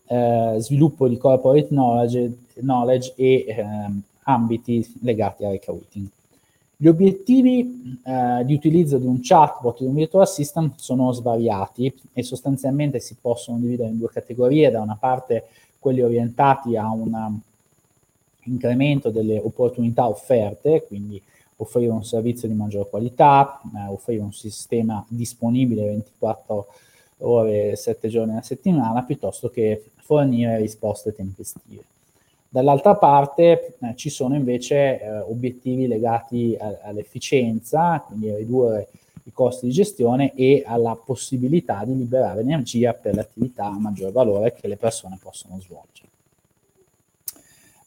[0.07, 6.07] eh, sviluppo di corporate knowledge, knowledge e ehm, ambiti legati al recruiting.
[6.77, 12.23] Gli obiettivi eh, di utilizzo di un chatbot, di un virtual assistant sono svariati e
[12.23, 15.45] sostanzialmente si possono dividere in due categorie, da una parte
[15.79, 17.39] quelli orientati a un
[18.45, 21.21] incremento delle opportunità offerte, quindi
[21.57, 26.67] offrire un servizio di maggior qualità, eh, offrire un sistema disponibile 24
[27.19, 31.83] ore, 7 giorni alla settimana, piuttosto che fornire risposte tempestive.
[32.49, 38.87] Dall'altra parte eh, ci sono invece eh, obiettivi legati a, all'efficienza, quindi a ridurre
[39.23, 44.11] i costi di gestione e alla possibilità di liberare energia per le attività a maggior
[44.11, 46.09] valore che le persone possono svolgere.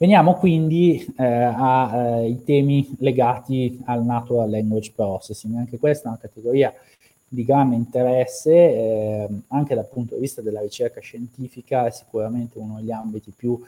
[0.00, 5.56] Veniamo quindi eh, ai eh, temi legati al natural language processing.
[5.56, 6.72] Anche questa è una categoria
[7.26, 12.76] di grande interesse, eh, anche dal punto di vista della ricerca scientifica, è sicuramente uno
[12.76, 13.60] degli ambiti più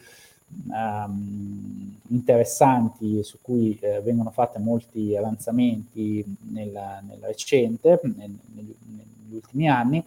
[0.68, 6.70] um, interessanti su cui eh, vengono fatti molti avanzamenti nel,
[7.08, 10.04] nel recente, nel, negli, negli, ultimi anni.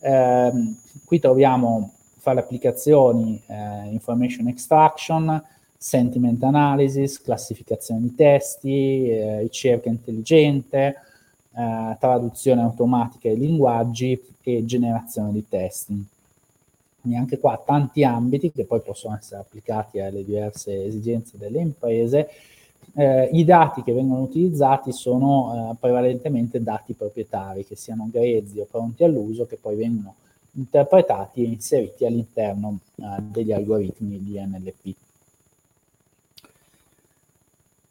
[0.00, 0.50] Eh,
[1.04, 5.42] qui troviamo fare applicazioni eh, information extraction,
[5.78, 10.96] sentiment analysis, classificazione di testi, eh, ricerca intelligente,
[11.54, 16.06] eh, traduzione automatica dei linguaggi e generazione di testi.
[17.00, 22.28] Quindi anche qua tanti ambiti che poi possono essere applicati alle diverse esigenze delle imprese.
[22.94, 28.66] Eh, I dati che vengono utilizzati sono eh, prevalentemente dati proprietari, che siano grezzi o
[28.68, 30.14] pronti all'uso, che poi vengono
[30.52, 34.94] interpretati e inseriti all'interno eh, degli algoritmi di NLP.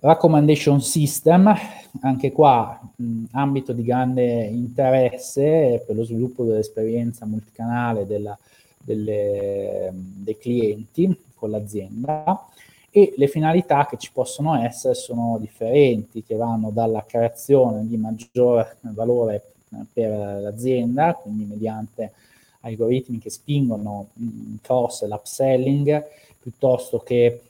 [0.08, 1.54] Recommendation System,
[2.00, 8.38] anche qua mh, ambito di grande interesse per lo sviluppo dell'esperienza multicanale della,
[8.78, 12.48] delle, dei clienti con l'azienda
[12.89, 18.78] e le finalità che ci possono essere sono differenti, che vanno dalla creazione di maggior
[18.80, 22.13] valore eh, per l'azienda, quindi mediante
[22.62, 26.06] algoritmi che spingono il cross e l'upselling,
[26.39, 27.41] piuttosto che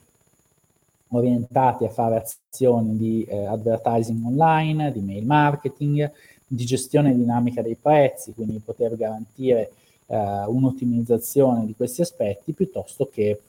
[1.10, 6.10] orientati a fare azioni di eh, advertising online, di mail marketing,
[6.46, 9.72] di gestione dinamica dei prezzi, quindi poter garantire
[10.06, 13.40] eh, un'ottimizzazione di questi aspetti piuttosto che eh,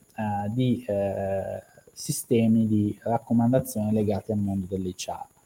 [0.49, 5.38] di eh, sistemi di raccomandazione legati al mondo dell'HR.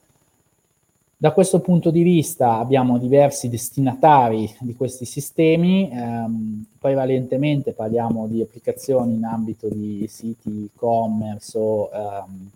[1.24, 8.42] Da questo punto di vista abbiamo diversi destinatari di questi sistemi, ehm, prevalentemente parliamo di
[8.42, 12.50] applicazioni in ambito di siti e-commerce o ehm,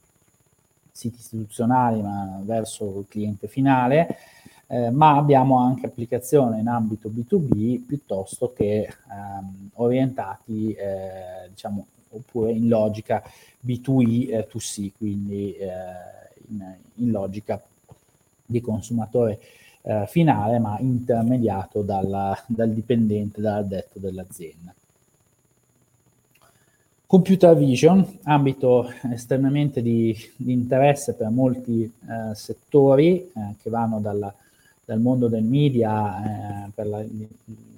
[0.92, 4.18] siti istituzionali ma verso il cliente finale,
[4.68, 12.52] eh, ma abbiamo anche applicazioni in ambito B2B piuttosto che ehm, orientati, eh, diciamo, oppure
[12.52, 13.24] in logica
[13.66, 15.70] B2E eh, 2C, quindi eh,
[16.50, 17.62] in, in, logica
[18.48, 19.40] di consumatore
[19.84, 24.74] eh, finale, ma intermediato dalla, dal dipendente, dall'addetto dell'azienda.
[27.06, 34.34] Computer vision, ambito estremamente di, di interesse per molti eh, settori eh, che vanno dalla
[34.88, 37.04] dal mondo del media eh, per la,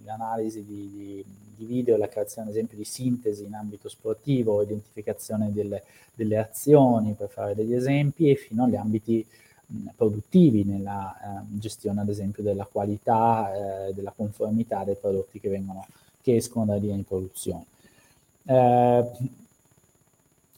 [0.05, 1.25] l'analisi di, di,
[1.55, 5.81] di, video la creazione ad esempio di sintesi in ambito sportivo, identificazione delle,
[6.13, 9.48] delle azioni per fare degli esempi e fino agli ambiti mh,
[9.95, 15.85] produttivi nella eh, gestione ad esempio della qualità, eh, della conformità dei prodotti che, vengono,
[16.21, 17.65] che escono dalla linea di produzione.
[18.45, 19.05] Eh,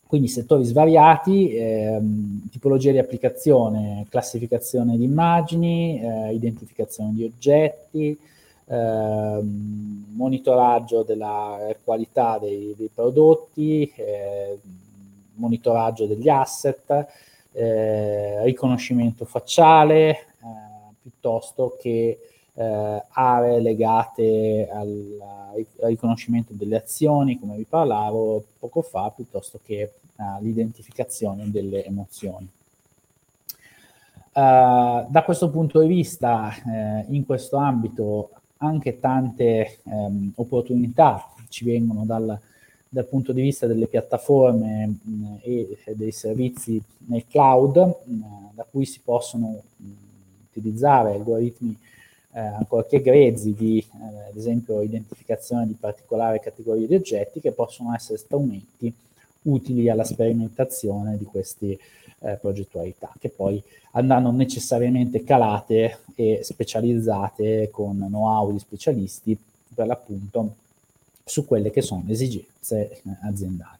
[0.08, 8.18] quindi settori svariati, ehm, tipologia di applicazione, classificazione di immagini, eh, identificazione di oggetti,
[8.66, 14.60] eh, monitoraggio della qualità dei, dei prodotti, eh,
[15.36, 17.08] monitoraggio degli asset,
[17.54, 20.26] eh, riconoscimento facciale, eh,
[21.02, 22.20] piuttosto che
[22.54, 29.92] eh, aree legate al, al, riconoscimento delle azioni, come vi parlavo poco fa, piuttosto che
[30.18, 32.48] all'identificazione delle emozioni.
[34.34, 41.66] Uh, da questo punto di vista, eh, in questo ambito, anche tante ehm, opportunità ci
[41.66, 42.40] vengono dal,
[42.94, 48.22] dal, punto di vista delle piattaforme mh, e dei servizi nel cloud, mh,
[48.54, 49.90] da cui si possono mh,
[50.50, 51.78] utilizzare algoritmi
[52.34, 57.94] eh, ancorché grezzi di, eh, ad esempio, identificazione di particolari categorie di oggetti che possono
[57.94, 58.94] essere strumenti
[59.44, 61.78] utili alla sperimentazione di queste
[62.20, 63.62] eh, progettualità, che poi
[63.94, 69.38] andranno necessariamente calate e specializzate con know-how di specialisti
[69.74, 70.56] per l'appunto
[71.32, 73.80] su quelle che sono esigenze eh, aziendali.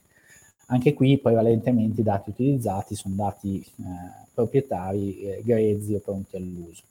[0.68, 3.84] Anche qui prevalentemente i dati utilizzati sono dati eh,
[4.34, 6.84] proprietari eh, grezzi o pronti all'uso.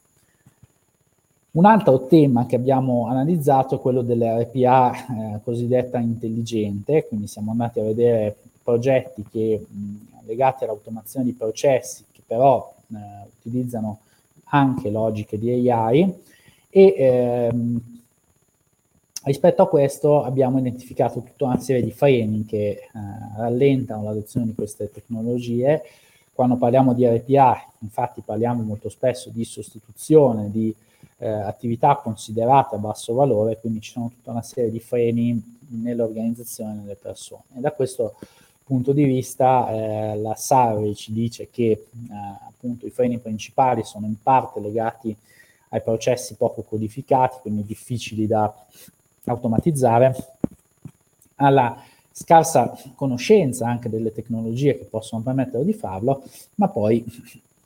[1.52, 7.80] Un altro tema che abbiamo analizzato è quello dell'RPA eh, cosiddetta intelligente, quindi siamo andati
[7.80, 12.96] a vedere progetti che, mh, legati all'automazione di processi che però eh,
[13.38, 14.00] utilizzano
[14.50, 16.14] anche logiche di AI
[16.68, 17.89] e ehm,
[19.24, 22.88] rispetto a questo abbiamo identificato tutta una serie di freni che eh,
[23.36, 25.82] rallentano l'adozione di queste tecnologie.
[26.32, 30.74] Quando parliamo di RPA, infatti parliamo molto spesso di sostituzione di
[31.18, 36.80] eh, attività considerate a basso valore, quindi ci sono tutta una serie di freni nell'organizzazione
[36.80, 37.42] delle persone.
[37.56, 38.14] E da questo
[38.64, 41.86] punto di vista eh, la Sarri ci dice che eh,
[42.46, 45.14] appunto i freni principali sono in parte legati
[45.70, 48.52] ai processi poco codificati, quindi difficili da
[49.30, 50.14] automatizzare,
[51.36, 56.22] alla scarsa conoscenza anche delle tecnologie che possono permettere di farlo,
[56.56, 57.04] ma poi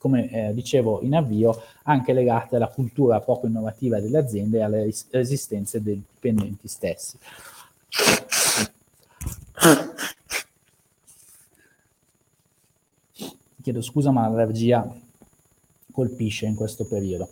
[0.05, 4.85] come eh, dicevo in avvio, anche legate alla cultura poco innovativa delle aziende e alle
[4.85, 7.17] ris- resistenze dei dipendenti stessi.
[13.63, 14.87] Chiedo scusa, ma l'allergia
[15.91, 17.31] colpisce in questo periodo.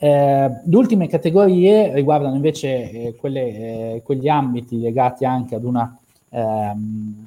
[0.00, 5.98] Eh, le ultime categorie riguardano invece eh, quelle, eh, quegli ambiti legati anche ad una
[6.30, 7.26] ehm,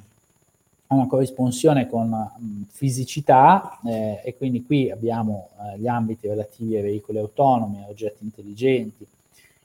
[0.92, 6.82] una corrisponsione con mh, fisicità eh, e quindi qui abbiamo eh, gli ambiti relativi ai
[6.82, 9.06] veicoli autonomi, a oggetti intelligenti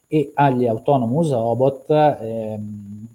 [0.08, 1.90] e agli autonomous robot,
[2.22, 3.08] ehm,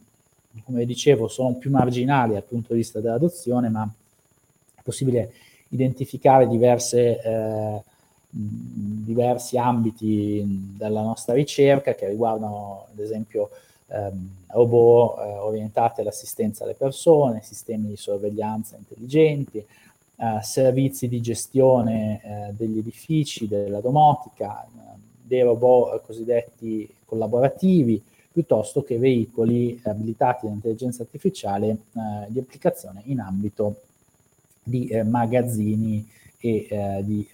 [0.65, 3.91] come dicevo, sono più marginali dal punto di vista dell'adozione, ma
[4.75, 5.33] è possibile
[5.69, 7.83] identificare diverse, eh,
[8.35, 10.43] diversi ambiti
[10.77, 13.51] della nostra ricerca che riguardano ad esempio
[13.89, 22.21] ehm, robot eh, orientati all'assistenza alle persone, sistemi di sorveglianza intelligenti, eh, servizi di gestione
[22.23, 28.03] eh, degli edifici, della domotica, eh, dei robot cosiddetti collaborativi,
[28.33, 31.79] piuttosto che veicoli abilitati dall'intelligenza artificiale eh,
[32.29, 33.83] di applicazione in ambito
[34.63, 36.09] di eh, magazzini
[36.43, 37.27] e di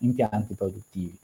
[0.00, 1.16] impianti produttivi.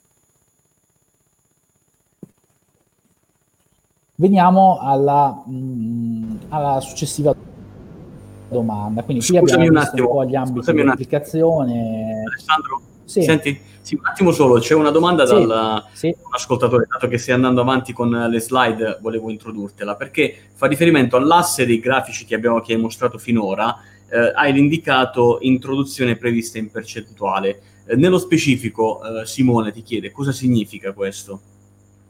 [4.15, 7.35] Veniamo alla, mh, mm, alla successiva
[8.49, 9.03] domanda.
[9.03, 12.23] Quindi qui scusami abbiamo un attimo, un po' gli ambiti di applicazione.
[12.27, 13.23] Alessandro, sì.
[13.23, 16.15] senti, sì, un attimo solo, c'è una domanda sì, dal sì.
[16.33, 21.65] ascoltatore, dato che stai andando avanti con le slide, volevo introdurtela, perché fa riferimento all'asse
[21.65, 23.75] dei grafici che, abbiamo, che hai mostrato finora,
[24.11, 27.61] eh, hai indicato introduzione prevista in percentuale.
[27.87, 31.41] Eh, nello specifico, eh, Simone ti chiede cosa significa questo?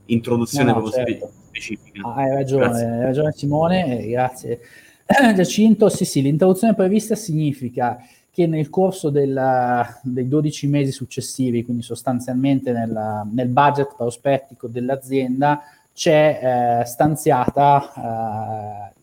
[0.06, 2.06] Introduzione no, no, certo specifica.
[2.06, 2.86] Ah, hai ragione, grazie.
[2.86, 4.60] hai ragione Simone, grazie.
[5.34, 7.98] Giacinto, sì sì, l'interruzione prevista significa
[8.32, 15.60] che nel corso della, dei 12 mesi successivi, quindi sostanzialmente nella, nel budget prospettico dell'azienda,
[15.92, 18.99] c'è eh, stanziata eh,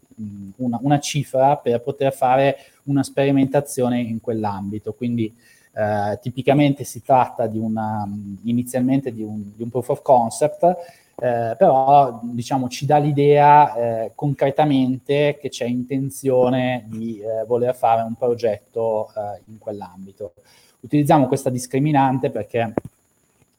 [0.58, 4.94] una, una, cifra per poter fare una sperimentazione in quell'ambito.
[4.94, 5.34] Quindi
[5.74, 8.08] eh, tipicamente si tratta di una,
[8.44, 10.76] inizialmente di un, di un proof of concept
[11.20, 18.04] eh, però diciamo ci dà l'idea eh, concretamente che c'è intenzione di eh, voler fare
[18.04, 20.34] un progetto eh, in quell'ambito.
[20.82, 22.72] Utilizziamo questa discriminante perché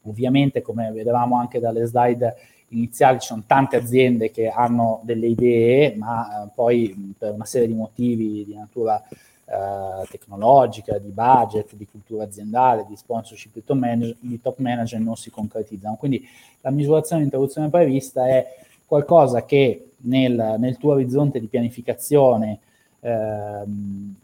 [0.03, 2.37] ovviamente come vedevamo anche dalle slide
[2.69, 7.69] iniziali ci sono tante aziende che hanno delle idee ma eh, poi per una serie
[7.69, 9.03] di motivi di natura
[9.51, 15.01] eh, tecnologica, di budget, di cultura aziendale, di sponsorship di top, manager, di top manager
[15.01, 15.97] non si concretizzano.
[15.97, 16.27] Quindi
[16.61, 18.47] la misurazione di interruzione prevista è
[18.85, 22.59] qualcosa che nel, nel tuo orizzonte di pianificazione
[23.01, 23.63] eh,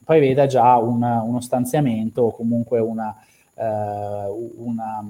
[0.05, 3.17] preveda già una, uno stanziamento o comunque una,
[3.55, 4.27] eh,
[4.57, 5.05] una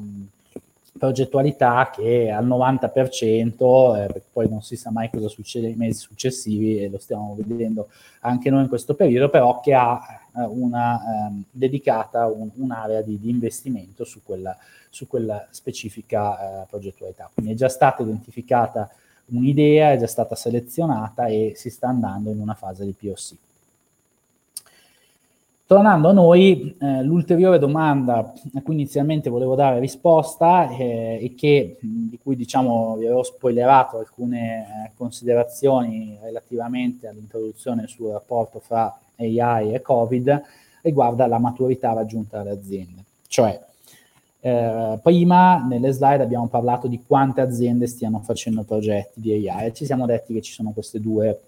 [0.96, 6.82] progettualità che al 90%, eh, poi non si sa mai cosa succede nei mesi successivi
[6.82, 7.88] e lo stiamo vedendo
[8.20, 10.00] anche noi in questo periodo, però che ha
[10.36, 14.56] eh, una eh, dedicata un, un'area di, di, investimento su quella,
[14.88, 17.28] su quella specifica eh, progettualità.
[17.32, 18.88] Quindi è già stata identificata
[19.26, 23.36] un'idea, è già stata selezionata e si sta andando in una fase di POC.
[25.66, 31.78] Tornando a noi, eh, l'ulteriore domanda a cui inizialmente volevo dare risposta eh, e che,
[31.80, 39.72] di cui diciamo vi avevo spoilerato alcune eh, considerazioni relativamente all'introduzione sul rapporto fra AI
[39.72, 40.42] e Covid,
[40.82, 43.02] riguarda la maturità raggiunta dalle aziende.
[43.26, 43.58] Cioè,
[44.40, 49.72] eh, prima nelle slide abbiamo parlato di quante aziende stiano facendo progetti di AI e
[49.72, 51.40] ci siamo detti che ci sono queste due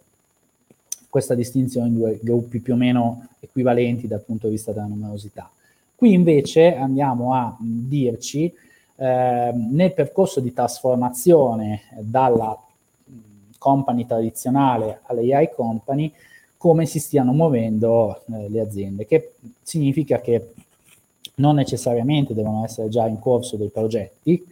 [1.17, 5.51] questa distinzione in due gruppi più o meno equivalenti dal punto di vista della numerosità.
[5.95, 8.53] Qui invece andiamo a dirci
[8.97, 12.55] eh, nel percorso di trasformazione dalla
[13.57, 16.13] company tradizionale all'AI company
[16.59, 20.53] come si stiano muovendo eh, le aziende, che significa che
[21.37, 24.47] non necessariamente devono essere già in corso dei progetti,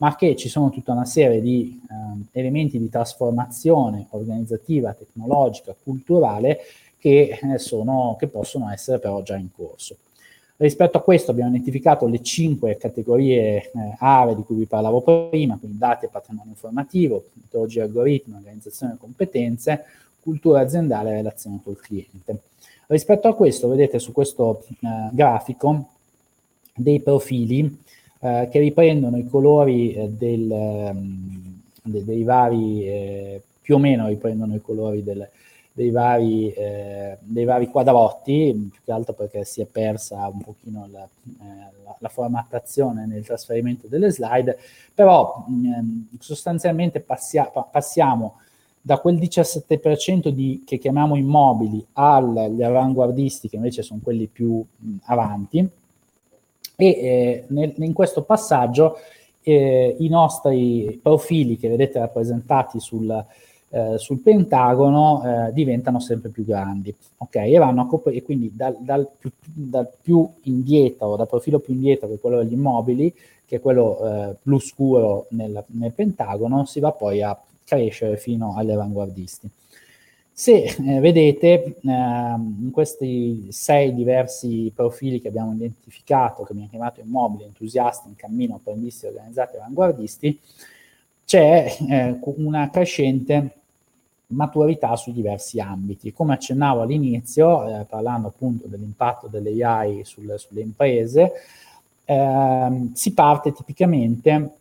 [0.00, 6.58] ma che ci sono tutta una serie di eh, elementi di trasformazione organizzativa, tecnologica, culturale
[6.98, 9.96] che, eh, sono, che possono essere però già in corso.
[10.56, 15.58] Rispetto a questo abbiamo identificato le cinque categorie eh, aree di cui vi parlavo prima,
[15.58, 19.84] quindi dati e patrimonio informativo, metodologia algoritmi, organizzazione e competenze,
[20.22, 22.40] cultura aziendale e relazione col cliente.
[22.86, 24.76] Rispetto a questo, vedete su questo eh,
[25.12, 25.88] grafico
[26.74, 27.78] dei profili
[28.20, 34.08] eh, che riprendono i colori eh, del, um, de, dei vari, eh, più o meno
[34.08, 35.26] riprendono i colori del,
[35.72, 40.88] dei, vari, eh, dei vari quadrotti, più che altro perché si è persa un pochino
[40.92, 41.08] la,
[41.38, 44.58] la, la formattazione nel trasferimento delle slide,
[44.94, 48.36] però mh, mm, sostanzialmente passia, passiamo
[48.82, 54.96] da quel 17% di, che chiamiamo immobili agli avanguardisti, che invece sono quelli più mh,
[55.04, 55.68] avanti,
[56.86, 58.96] e eh, nel, in questo passaggio
[59.42, 63.24] eh, i nostri profili che vedete rappresentati sul,
[63.70, 67.36] eh, sul pentagono eh, diventano sempre più grandi, ok?
[67.36, 72.08] E vanno a coprire, quindi dal, dal, più, dal, più, indietro, dal profilo più indietro
[72.08, 73.14] che è quello degli immobili,
[73.46, 78.54] che è quello eh, blu scuro nel, nel pentagono, si va poi a crescere fino
[78.56, 79.50] agli avanguardisti.
[80.40, 87.00] Se eh, vedete eh, in questi sei diversi profili che abbiamo identificato, che abbiamo chiamato
[87.00, 90.40] immobili, entusiasti, in cammino, apprendisti, organizzati avanguardisti,
[91.26, 93.50] c'è eh, una crescente
[94.28, 96.10] maturità su diversi ambiti.
[96.14, 101.32] Come accennavo all'inizio, eh, parlando appunto dell'impatto delle AI sul, sulle imprese,
[102.06, 104.59] ehm, si parte tipicamente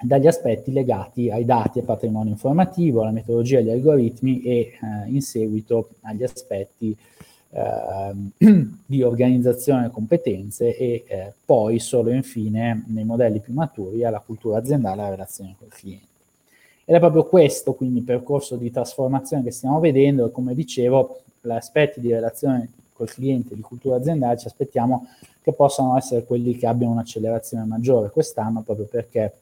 [0.00, 5.22] dagli aspetti legati ai dati e patrimonio informativo, alla metodologia agli algoritmi e eh, in
[5.22, 6.94] seguito agli aspetti
[7.50, 8.12] eh,
[8.86, 14.58] di organizzazione e competenze e eh, poi solo infine nei modelli più maturi alla cultura
[14.58, 16.04] aziendale e alla relazione col cliente.
[16.84, 21.22] Ed è proprio questo quindi il percorso di trasformazione che stiamo vedendo e come dicevo
[21.40, 25.08] gli aspetti di relazione col cliente, di cultura aziendale ci aspettiamo
[25.42, 29.32] che possano essere quelli che abbiano un'accelerazione maggiore quest'anno proprio perché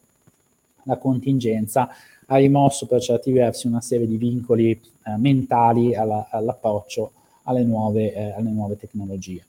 [0.85, 1.89] la contingenza
[2.27, 7.13] ha rimosso per certi versi una serie di vincoli eh, mentali alla, all'approccio
[7.45, 9.45] alle nuove, eh, alle nuove tecnologie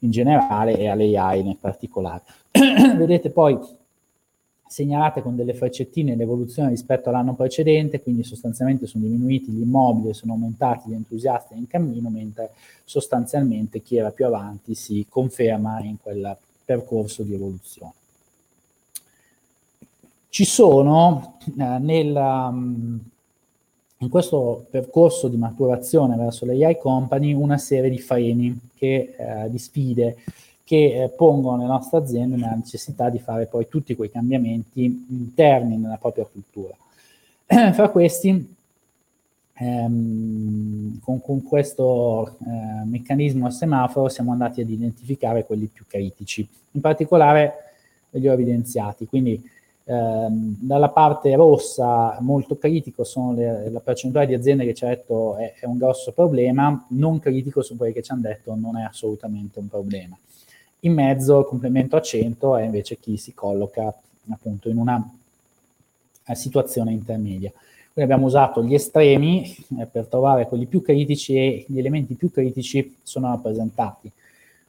[0.00, 2.22] in generale e alle AI nel particolare.
[2.96, 3.58] Vedete poi
[4.66, 10.32] segnalate con delle freccettine l'evoluzione rispetto all'anno precedente, quindi sostanzialmente sono diminuiti gli immobili, sono
[10.34, 12.52] aumentati gli entusiasti in cammino, mentre
[12.84, 17.92] sostanzialmente chi era più avanti si conferma in quel percorso di evoluzione.
[20.30, 23.00] Ci sono eh, nel, um,
[23.98, 29.50] in questo percorso di maturazione verso le AI company una serie di freni, che, eh,
[29.50, 30.16] di sfide
[30.62, 35.76] che eh, pongono le nostre aziende nella necessità di fare poi tutti quei cambiamenti interni
[35.76, 36.76] nella propria cultura.
[37.72, 38.54] Fra questi,
[39.54, 46.48] ehm, con, con, questo eh, meccanismo a semaforo siamo andati ad identificare quelli più critici.
[46.70, 47.54] In particolare
[48.10, 49.58] li ho evidenziati, quindi
[49.92, 55.34] dalla parte rossa molto critico sono le, la percentuale di aziende che ci ha detto
[55.36, 58.82] è, è, un grosso problema, non critico sono quelli che ci hanno detto non è
[58.82, 60.16] assolutamente un problema.
[60.80, 63.92] In mezzo il complemento a 100 è invece chi si colloca
[64.30, 65.12] appunto in una
[66.34, 67.50] situazione intermedia.
[67.92, 72.30] Quindi abbiamo usato gli estremi eh, per trovare quelli più critici e gli elementi più
[72.30, 74.08] critici sono rappresentati,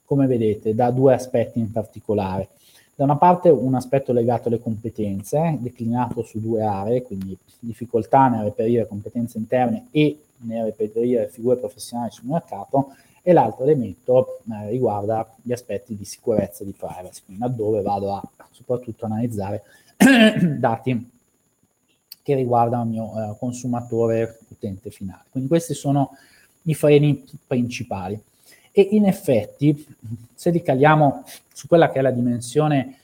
[0.04, 2.48] come vedete, da due aspetti in particolare.
[2.94, 8.44] Da una parte un aspetto legato alle competenze, declinato su due aree, quindi difficoltà nel
[8.44, 15.26] reperire competenze interne e nel reperire figure professionali sul mercato, e l'altro elemento eh, riguarda
[15.40, 19.62] gli aspetti di sicurezza e di privacy, quindi laddove vado a soprattutto analizzare
[20.58, 21.10] dati
[22.22, 25.24] che riguardano il mio eh, consumatore utente finale.
[25.30, 26.10] Quindi questi sono
[26.62, 28.20] i freni principali.
[28.70, 29.84] E in effetti,
[30.34, 32.96] se li caliamo su quella che è la dimensione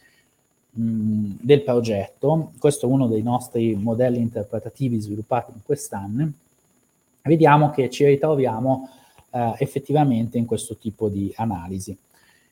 [0.70, 6.32] mh, del progetto, questo è uno dei nostri modelli interpretativi sviluppati in quest'anno,
[7.22, 8.88] vediamo che ci ritroviamo
[9.30, 11.96] eh, effettivamente in questo tipo di analisi.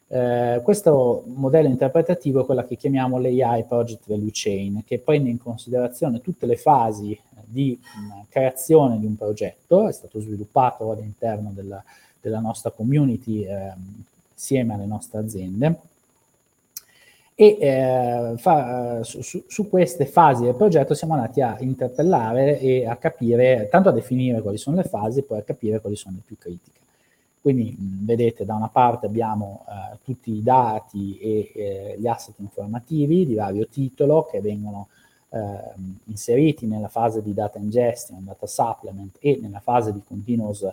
[0.09, 5.39] Eh, questo modello interpretativo è quello che chiamiamo l'AI Project Value Chain, che prende in
[5.39, 11.83] considerazione tutte le fasi di mh, creazione di un progetto, è stato sviluppato all'interno della,
[12.21, 13.73] della nostra community eh,
[14.37, 15.78] insieme alle nostre aziende,
[17.39, 22.97] e eh, fa, su, su, queste fasi del progetto siamo andati a interpellare e a
[22.97, 26.39] capire, tanto a definire quali sono le fasi, poi a capire quali sono le più
[26.39, 26.80] critiche.
[27.43, 33.26] Quindi vedete da una parte abbiamo eh, tutti i dati e eh, gli asset informativi
[33.26, 34.89] di vario titolo che vengono
[35.28, 35.39] eh,
[36.07, 40.66] inseriti nella fase di data ingestion, data supplement e nella fase di continuous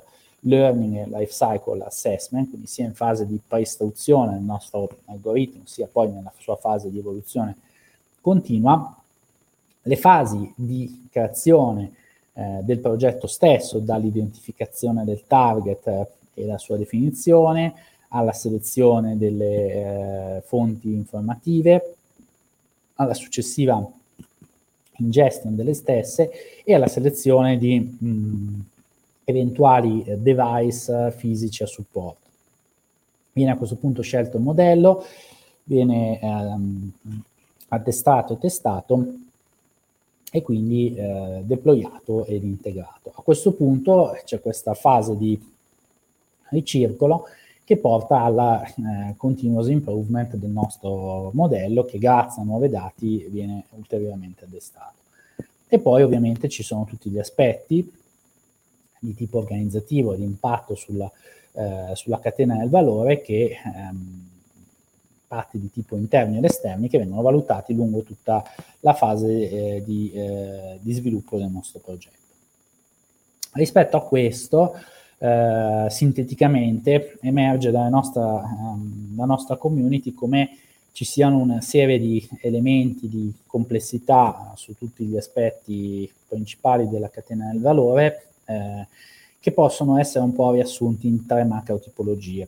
[0.43, 5.87] learning e life cycle assessment, quindi sia in fase di preistruzione del nostro algoritmo, sia
[5.91, 7.55] poi nella sua fase di evoluzione
[8.21, 8.95] continua,
[9.81, 11.91] le fasi di creazione
[12.33, 17.73] eh, del progetto stesso, dall'identificazione del target eh, e la sua definizione,
[18.09, 21.95] alla selezione delle eh, fonti informative,
[22.95, 23.85] alla successiva
[24.97, 26.31] ingestion delle stesse
[26.63, 28.61] e alla selezione di mh,
[29.23, 32.21] eventuali eh, device fisici a supporto.
[33.33, 35.03] Viene a questo punto scelto il modello,
[35.63, 36.91] viene ehm,
[37.69, 39.05] attestato e testato
[40.31, 43.11] e quindi eh, deployato ed integrato.
[43.15, 45.39] A questo punto c'è questa fase di
[46.49, 47.25] ricircolo
[47.63, 53.65] che porta alla eh, continuous improvement del nostro modello che grazie a nuovi dati viene
[53.71, 55.01] ulteriormente addestato.
[55.67, 57.91] E poi ovviamente ci sono tutti gli aspetti
[59.03, 61.11] di tipo organizzativo, di impatto sulla,
[61.53, 64.31] eh, sulla catena del valore che ehm,
[65.33, 68.43] impatti di tipo interni ed esterni che vengono valutati lungo tutta
[68.81, 72.21] la fase eh, di, eh, di, sviluppo del nostro progetto.
[73.53, 74.73] Rispetto a questo,
[75.17, 80.57] eh, sinteticamente, emerge dalla nostra, um, dalla nostra community come
[80.91, 87.49] ci siano una serie di elementi di complessità su tutti gli aspetti principali della catena
[87.51, 88.87] del valore eh,
[89.39, 92.47] che possono essere un po' riassunti in tre macro tipologie.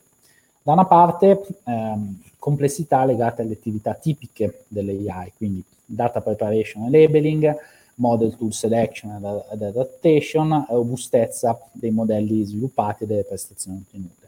[0.64, 7.56] Da una parte ehm, complessità legate alle attività tipiche dell'AI, quindi data preparation e labeling,
[7.96, 14.28] model tool selection ed adaptation, robustezza dei modelli sviluppati e delle prestazioni ottenute.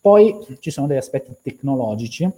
[0.00, 2.28] Poi ci sono degli aspetti tecnologici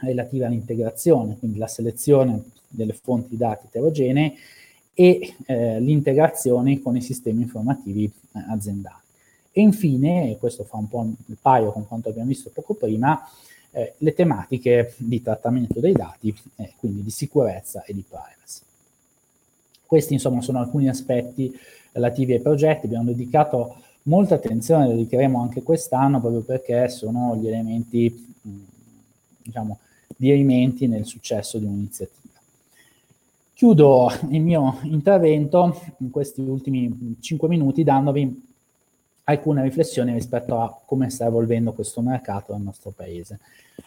[0.00, 4.34] relativi all'integrazione, quindi la selezione delle fonti di dati eterogenee
[4.98, 9.04] e eh, l'integrazione con i sistemi informativi eh, aziendali.
[9.52, 13.28] E infine, e questo fa un po' il paio con quanto abbiamo visto poco prima,
[13.72, 18.62] eh, le tematiche di trattamento dei dati, eh, quindi di sicurezza e di privacy.
[19.84, 21.54] Questi insomma sono alcuni aspetti
[21.92, 28.34] relativi ai progetti, abbiamo dedicato molta attenzione, dedicheremo anche quest'anno proprio perché sono gli elementi,
[28.40, 28.50] mh,
[29.42, 29.78] diciamo,
[30.16, 32.25] dirimenti nel successo di un'iniziativa.
[33.56, 38.46] Chiudo il mio intervento in questi ultimi 5 minuti dandovi
[39.24, 43.40] alcune riflessioni rispetto a come sta evolvendo questo mercato nel nostro paese.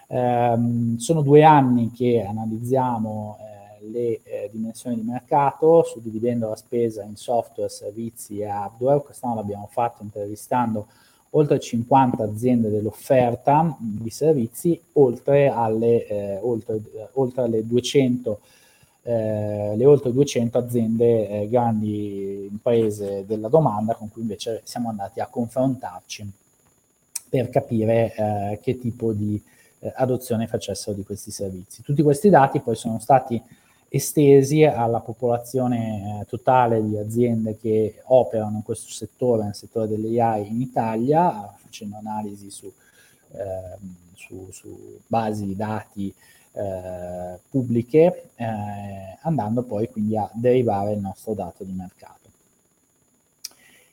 [0.07, 0.57] Eh,
[0.97, 7.15] sono due anni che analizziamo eh, le eh, dimensioni di mercato, suddividendo la spesa in
[7.15, 9.03] software, servizi e hardware.
[9.03, 10.88] Quest'anno l'abbiamo fatto intervistando
[11.34, 16.82] oltre 50 aziende dell'offerta di servizi, oltre alle, eh, oltre,
[17.13, 18.39] oltre alle 200
[19.10, 25.20] eh, le oltre 200 aziende eh, grandi imprese della domanda con cui invece siamo andati
[25.20, 26.32] a confrontarci
[27.28, 29.41] per capire eh, che tipo di
[29.80, 31.82] eh, adozione facessero di questi servizi.
[31.82, 33.41] Tutti questi dati poi sono stati
[33.88, 40.22] estesi alla popolazione eh, totale di aziende che operano in questo settore, nel settore delle
[40.22, 42.72] AI in Italia, facendo analisi su,
[43.32, 43.78] eh,
[44.14, 46.14] su, su basi di dati
[46.51, 52.17] eh, pubbliche, eh, andando poi quindi a derivare il nostro dato di mercato.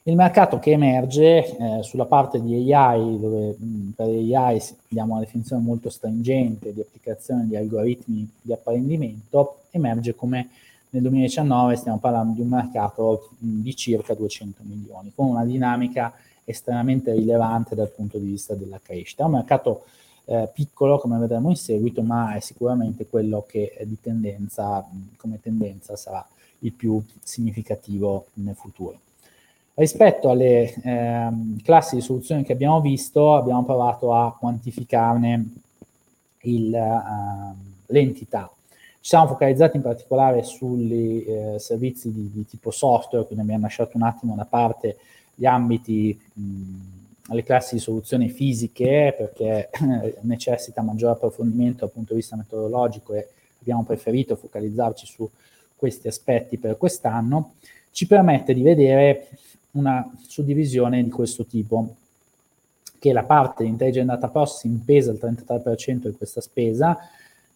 [0.08, 5.24] Il mercato che emerge eh, sulla parte di AI, dove mh, per AI diamo una
[5.24, 10.48] definizione molto stringente di applicazione di algoritmi di apprendimento, emerge come
[10.90, 16.12] nel 2019 stiamo parlando di un mercato mh, di circa 200 milioni, con una dinamica
[16.44, 19.24] estremamente rilevante dal punto di vista della crescita.
[19.24, 20.05] È un mercato eh,
[20.52, 24.84] piccolo, come vedremo in seguito, ma è sicuramente quello che di tendenza,
[25.16, 26.26] come tendenza sarà
[26.60, 29.00] il più significativo nel futuro.
[29.74, 31.28] Rispetto alle eh,
[31.62, 35.52] classi di soluzioni che abbiamo visto, abbiamo provato a quantificarne
[36.40, 37.54] uh,
[37.86, 38.50] l'entità.
[39.00, 43.96] Ci siamo focalizzati in particolare sui eh, servizi di, di, tipo software, quindi abbiamo lasciato
[43.96, 44.96] un attimo da parte
[45.34, 46.42] gli ambiti, mh,
[47.28, 49.70] le classi di soluzioni fisiche, perché
[50.22, 53.28] necessita maggiore approfondimento dal punto di vista metodologico e
[53.60, 55.28] abbiamo preferito focalizzarci su
[55.74, 57.54] questi aspetti per quest'anno.
[57.90, 59.28] Ci permette di vedere
[59.72, 61.96] una suddivisione di questo tipo,
[62.98, 66.96] che la parte di Intelligent Data Processing pesa il 33% di questa spesa,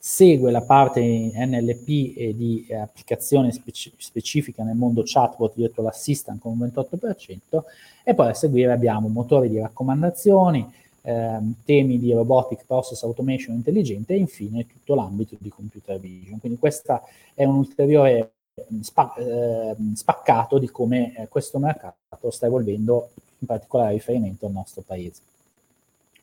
[0.03, 6.41] segue la parte NLP e di eh, applicazione speci- specifica nel mondo chatbot virtual assistant
[6.41, 7.63] con un 28%
[8.03, 10.67] e poi a seguire abbiamo motori di raccomandazioni,
[11.03, 16.41] ehm, temi di robotic process automation intelligente e infine tutto l'ambito di computer vision.
[16.41, 17.03] Quindi questa
[17.35, 18.33] è un ulteriore
[18.81, 24.81] spa- eh, spaccato di come eh, questo mercato sta evolvendo, in particolare riferimento al nostro
[24.81, 25.21] paese.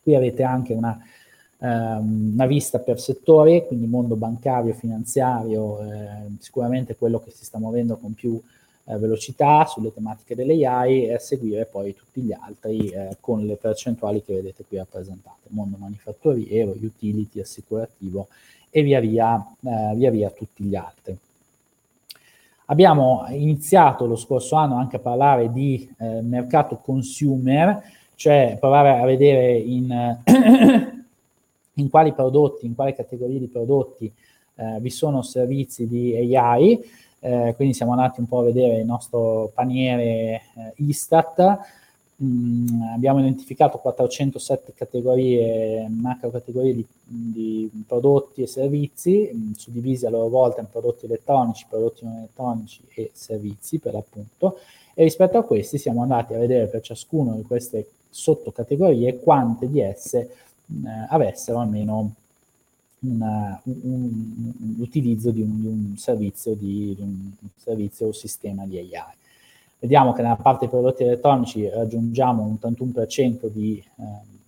[0.02, 0.98] Qui avete anche una,
[1.58, 7.58] ehm, una vista per settori, quindi mondo bancario, finanziario, eh, sicuramente quello che si sta
[7.58, 8.40] muovendo con più
[8.84, 13.44] eh, velocità sulle tematiche delle AI e a seguire poi tutti gli altri eh, con
[13.44, 18.28] le percentuali che vedete qui rappresentate, mondo manifatturiero, utility, assicurativo
[18.70, 21.16] e via via, eh, via, via tutti gli altri.
[22.70, 27.82] Abbiamo iniziato lo scorso anno anche a parlare di eh, mercato consumer,
[28.14, 30.18] cioè provare a vedere in,
[31.78, 34.12] in, quali prodotti, in quali categorie di prodotti
[34.54, 36.80] eh, vi sono servizi di AI.
[37.20, 41.58] Eh, quindi siamo andati un po' a vedere il nostro paniere eh, Istat
[42.20, 50.04] Mm, abbiamo identificato 407 categorie, macro categorie di, di prodotti e servizi, mh, mm, suddivisi
[50.04, 54.58] a loro volta in prodotti elettronici, prodotti non elettronici e servizi per l'appunto,
[54.94, 59.80] e rispetto a questi siamo andati a vedere per ciascuna di queste sottocategorie quante di
[59.80, 60.28] esse
[60.68, 62.14] mh, eh, avessero almeno
[63.00, 68.66] una, un, un, l'utilizzo di un, di un servizio, di, di un servizio o sistema
[68.66, 69.16] di AI.
[69.80, 74.04] Vediamo che nella parte dei prodotti elettronici raggiungiamo un 81% di eh,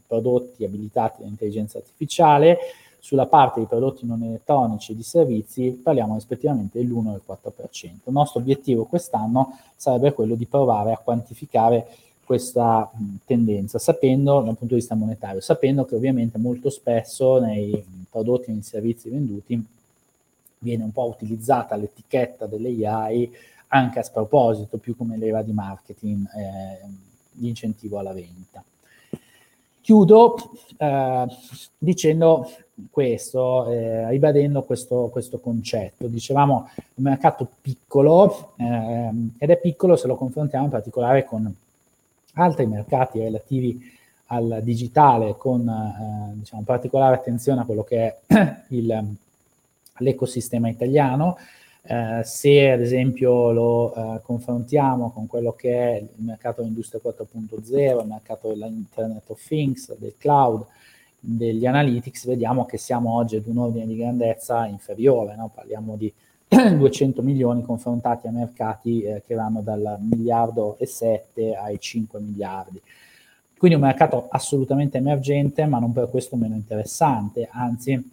[0.07, 2.59] prodotti abilitati dall'intelligenza artificiale,
[2.99, 7.85] sulla parte dei prodotti non elettronici e di servizi parliamo rispettivamente dell'1 e del 4%.
[7.85, 11.87] Il nostro obiettivo quest'anno sarebbe quello di provare a quantificare
[12.31, 12.89] questa
[13.25, 18.53] tendenza, sapendo dal punto di vista monetario, sapendo che ovviamente molto spesso nei prodotti e
[18.53, 19.61] nei servizi venduti
[20.59, 23.29] viene un po' utilizzata l'etichetta delle AI
[23.67, 26.87] anche a sproposito, più come leva di marketing, eh,
[27.33, 28.63] di incentivo alla vendita.
[29.81, 30.37] Chiudo
[30.77, 31.27] eh,
[31.79, 32.49] dicendo
[32.93, 36.07] questo, eh, ribadendo questo, questo, concetto.
[36.07, 41.53] Dicevamo un mercato piccolo eh, ed è piccolo se lo confrontiamo in particolare con
[42.35, 49.17] altri mercati relativi al digitale, con eh, diciamo, particolare attenzione a quello che è il,
[49.99, 51.37] l'ecosistema italiano,
[51.83, 58.01] eh, se ad esempio lo eh, confrontiamo con quello che è il mercato dell'industria 4.0,
[58.01, 60.65] il mercato dell'Internet of Things, del cloud,
[61.19, 65.51] degli analytics, vediamo che siamo oggi ad un ordine di grandezza inferiore, no?
[65.53, 66.13] parliamo di
[66.51, 72.81] 200 milioni confrontati a mercati eh, che vanno dal miliardo e 7 ai 5 miliardi.
[73.57, 78.11] Quindi un mercato assolutamente emergente, ma non per questo meno interessante, anzi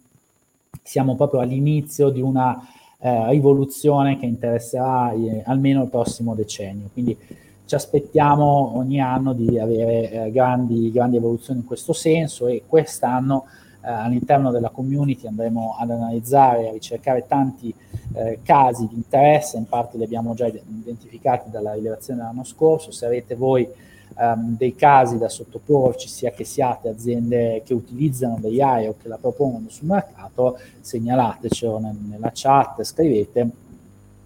[0.82, 2.56] siamo proprio all'inizio di una
[2.98, 6.90] eh, rivoluzione che interesserà eh, almeno il prossimo decennio.
[6.92, 7.16] Quindi
[7.64, 13.46] ci aspettiamo ogni anno di avere eh, grandi, grandi, evoluzioni in questo senso e quest'anno
[13.82, 17.74] eh, all'interno della community andremo ad analizzare e a ricercare tanti
[18.14, 23.06] eh, casi di interesse, in parte li abbiamo già identificati dalla rilevazione dell'anno scorso, se
[23.06, 23.68] avete voi
[24.16, 29.18] um, dei casi da sottoporci, sia che siate aziende che utilizzano l'AI o che la
[29.18, 33.50] propongono sul mercato, segnalatecelo nella chat, scrivete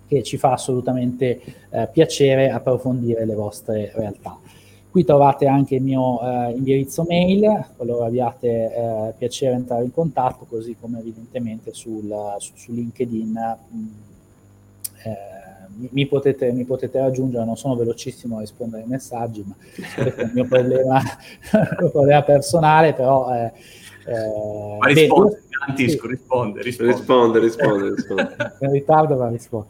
[0.06, 4.38] che ci fa assolutamente eh, piacere approfondire le vostre realtà.
[4.92, 10.44] Qui trovate anche il mio eh, indirizzo mail, qualora abbiate eh, piacere entrare in contatto,
[10.46, 13.86] così come evidentemente sul, su, su LinkedIn mh, mm,
[15.04, 15.16] eh,
[15.76, 20.20] mi, mi, potete, mi, potete, raggiungere, non sono velocissimo a rispondere ai messaggi, ma questo
[20.20, 21.00] è il mio problema,
[21.90, 23.50] problema personale, però...
[24.04, 26.08] Eh, eh, ma risponde, beh, garantisco, sì.
[26.08, 28.36] risponde, risponde, risponde, risponde, risponde.
[28.60, 29.66] in ritardo ma risponde.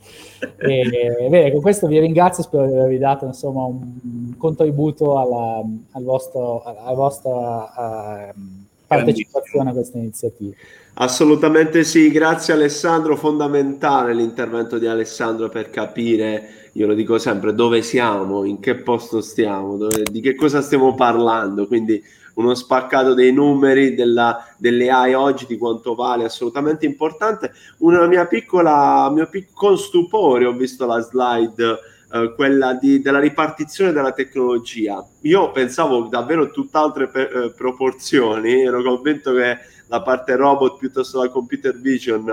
[0.58, 5.62] E, bene, con questo vi ringrazio, spero di avervi dato insomma, un contributo alla,
[5.92, 8.40] al vostro, alla vostra uh,
[8.86, 10.54] partecipazione a questa iniziativa.
[10.94, 17.80] Assolutamente sì, grazie Alessandro, fondamentale l'intervento di Alessandro per capire, io lo dico sempre, dove
[17.80, 22.02] siamo, in che posto stiamo, dove, di che cosa stiamo parlando, quindi
[22.34, 27.52] uno spaccato dei numeri della, delle AI oggi di quanto vale, assolutamente importante.
[27.78, 31.78] Una mia piccola, mio piccolo stupore, ho visto la slide,
[32.12, 35.02] eh, quella di, della ripartizione della tecnologia.
[35.22, 41.28] Io pensavo davvero tutt'altre pe- eh, proporzioni, ero convinto che la parte robot piuttosto la
[41.28, 42.24] computer vision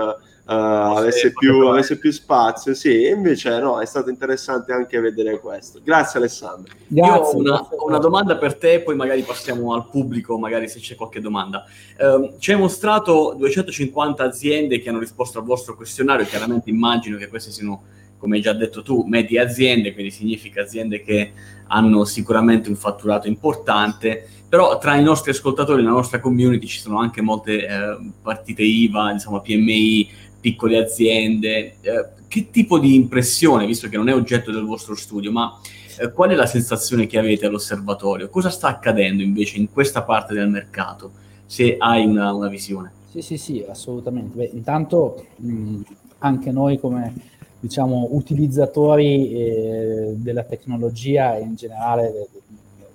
[0.50, 2.74] uh, avesse, più, avesse, più, spazio.
[2.74, 5.80] Sì, invece no, è stato interessante anche vedere questo.
[5.82, 6.74] Grazie Alessandro.
[6.88, 10.80] Grazie, Io ho una, una, domanda per te, poi magari passiamo al pubblico, magari se
[10.80, 11.64] c'è qualche domanda.
[11.98, 17.28] Uh, ci hai mostrato 250 aziende che hanno risposto al vostro questionario, chiaramente immagino che
[17.28, 17.82] queste siano
[18.18, 21.32] come hai già detto tu, medie aziende, quindi significa aziende che
[21.68, 26.98] hanno sicuramente un fatturato importante, però tra i nostri ascoltatori, nella nostra community, ci sono
[26.98, 31.74] anche molte eh, partite IVA, insomma PMI, piccole aziende.
[31.80, 35.58] Eh, che tipo di impressione, visto che non è oggetto del vostro studio, ma
[35.98, 38.28] eh, qual è la sensazione che avete all'osservatorio?
[38.28, 41.10] Cosa sta accadendo invece in questa parte del mercato,
[41.44, 42.92] se hai una, una visione?
[43.10, 44.36] Sì, sì, sì, assolutamente.
[44.36, 45.80] Beh, intanto mh,
[46.18, 47.12] anche noi come
[47.58, 52.28] diciamo, utilizzatori eh, della tecnologia e in generale del,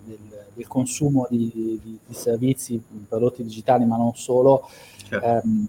[0.05, 0.17] del,
[0.53, 4.67] del consumo di, di, di, servizi, prodotti digitali, ma non solo,
[5.07, 5.25] certo.
[5.25, 5.67] ehm,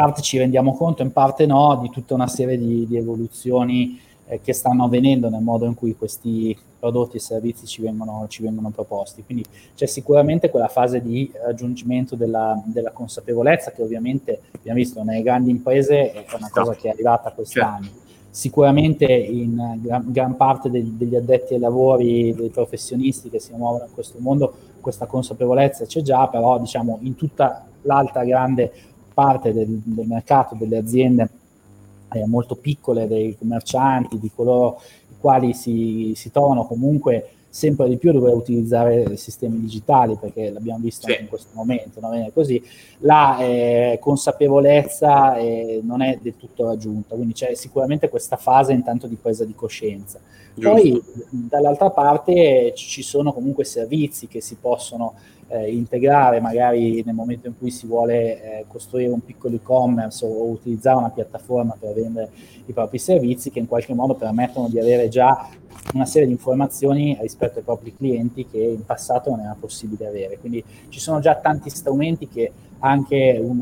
[0.00, 4.40] parte ci rendiamo conto, in parte no, di tutta una serie di, di evoluzioni eh,
[4.40, 8.70] che stanno avvenendo nel modo in cui questi prodotti e servizi ci vengono, ci vengono
[8.70, 9.22] proposti.
[9.22, 9.44] Quindi
[9.74, 15.50] c'è sicuramente quella fase di raggiungimento della, della, consapevolezza che ovviamente abbiamo visto nelle grandi
[15.50, 17.84] imprese è una cosa che è arrivata quest'anno.
[17.84, 17.98] Certo.
[18.30, 23.84] Sicuramente in gran, gran parte degli, degli addetti ai lavori, dei professionisti che si muovono
[23.84, 28.72] in questo mondo, questa consapevolezza c'è già, però diciamo in tutta l'altra grande
[29.20, 31.28] parte del, del mercato, delle aziende
[32.12, 37.98] eh, molto piccole, dei commercianti, di coloro i quali si, si trovano comunque sempre di
[37.98, 41.10] più a dover utilizzare sistemi digitali, perché l'abbiamo visto sì.
[41.10, 42.62] anche in questo momento, non è così,
[43.00, 49.06] la eh, consapevolezza eh, non è del tutto raggiunta, quindi c'è sicuramente questa fase intanto
[49.06, 50.18] di presa di coscienza.
[50.54, 50.70] Giusto.
[50.70, 55.14] Poi dall'altra parte ci sono comunque servizi che si possono
[55.50, 60.48] eh, integrare magari nel momento in cui si vuole eh, costruire un piccolo e-commerce o,
[60.48, 62.30] utilizzare una piattaforma per vendere
[62.66, 65.48] i propri servizi che in qualche modo permettono di avere già
[65.92, 70.38] una serie di informazioni rispetto ai propri clienti che in passato non era possibile avere.
[70.38, 73.60] Quindi ci sono già tanti strumenti che anche un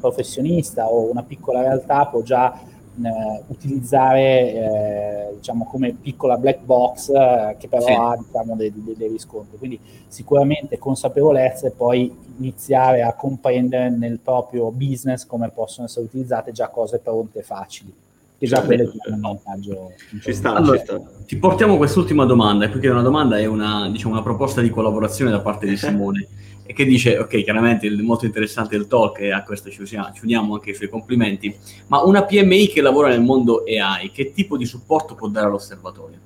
[0.00, 2.58] professionista o una piccola realtà può già
[3.04, 7.92] eh, utilizzare eh, diciamo come piccola black box eh, che però sì.
[7.92, 14.18] ha diciamo, dei, dei, dei, riscontri quindi sicuramente consapevolezza e poi iniziare a comprendere nel
[14.18, 17.92] proprio business come possono essere utilizzate già cose pronte e facili
[18.40, 20.98] che già quelle sono un vantaggio ci sta, allora, ci sta.
[21.26, 25.40] ti portiamo quest'ultima domanda perché una domanda è una, diciamo, una proposta di collaborazione da
[25.40, 26.26] parte di Simone
[26.64, 30.12] e che dice, ok, chiaramente è molto interessante il talk e a questo ci, usiamo,
[30.14, 31.54] ci uniamo anche i suoi complimenti,
[31.88, 36.16] ma una PMI che lavora nel mondo AI, che tipo di supporto può dare all'osservatorio?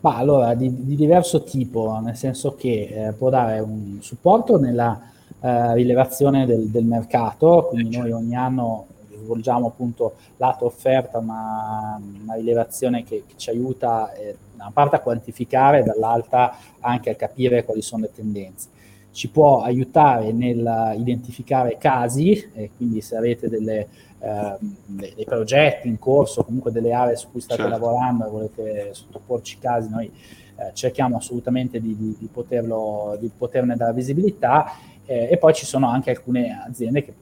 [0.00, 4.98] Ma allora, di, di diverso tipo, nel senso che eh, può dare un supporto nella
[5.38, 8.08] eh, rilevazione del, del, mercato, quindi certo.
[8.08, 8.86] noi ogni anno
[9.22, 14.96] svolgiamo appunto lato offerta una, una rilevazione che, che, ci aiuta eh, da una parte
[14.96, 18.68] a quantificare, dall'altra anche a capire quali sono le tendenze
[19.12, 23.88] ci può aiutare nel identificare casi, e quindi se avete delle,
[24.20, 24.56] eh,
[24.86, 27.76] dei progetti in corso, comunque delle aree su cui state certo.
[27.76, 33.76] lavorando e volete sottoporci casi, noi eh, cerchiamo assolutamente di, di, di, poterlo, di, poterne
[33.76, 34.72] dare visibilità
[35.06, 37.12] eh, e poi ci sono anche alcune aziende che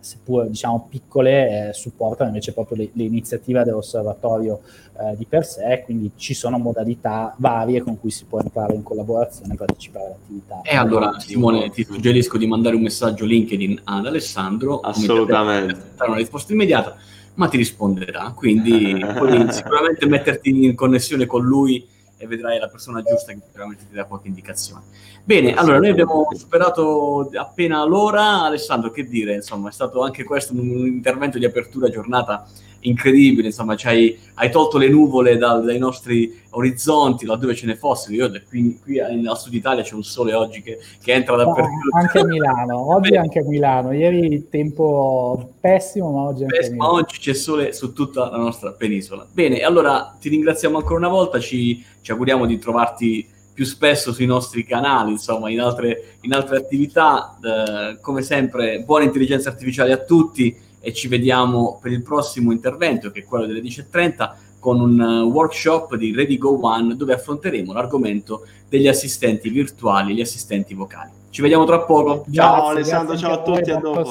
[0.00, 4.60] seppur diciamo piccole, eh, supportano invece proprio le, le iniziative dell'osservatorio
[5.00, 8.82] eh, di per sé, quindi ci sono modalità varie con cui si può entrare in
[8.82, 10.60] collaborazione e partecipare all'attività.
[10.62, 16.18] E allora Simone ti suggerisco di mandare un messaggio LinkedIn ad Alessandro, assolutamente, per una
[16.18, 16.96] risposta immediata,
[17.34, 21.86] ma ti risponderà, quindi puoi sicuramente metterti in connessione con lui
[22.18, 24.82] e vedrai la persona giusta che veramente ti dà qualche indicazione.
[25.24, 28.42] Bene, allora noi abbiamo superato appena l'ora.
[28.42, 29.34] Alessandro, che dire?
[29.34, 32.46] Insomma, è stato anche questo un intervento di apertura giornata
[32.80, 38.14] incredibile, insomma, hai, hai, tolto le nuvole dal, dai nostri orizzonti, laddove ce ne fossero.
[38.14, 41.96] Io qui, qui al sud Italia c'è un sole oggi che, che entra dappertutto.
[41.96, 43.18] Anche a Milano, oggi Beh.
[43.18, 43.92] anche a Milano.
[43.92, 49.26] Ieri tempo pessimo, ma oggi anche pessimo, Oggi c'è sole su tutta la nostra penisola.
[49.30, 53.26] Bene, allora ti ringraziamo ancora una volta, ci, ci auguriamo di trovarti
[53.58, 57.36] più spesso sui nostri canali, insomma, in altre, in altre attività.
[57.42, 63.10] Eh, come sempre, buona intelligenza artificiale a tutti e ci vediamo per il prossimo intervento
[63.10, 67.72] che è quello delle 10.30 con un uh, workshop di Ready Go One dove affronteremo
[67.72, 71.10] l'argomento degli assistenti virtuali, gli assistenti vocali.
[71.30, 72.24] Ci vediamo tra poco.
[72.32, 74.04] Ciao grazie, Alessandro, grazie ciao a tutti, a dopo.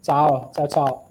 [0.00, 1.07] Ciao, ciao ciao.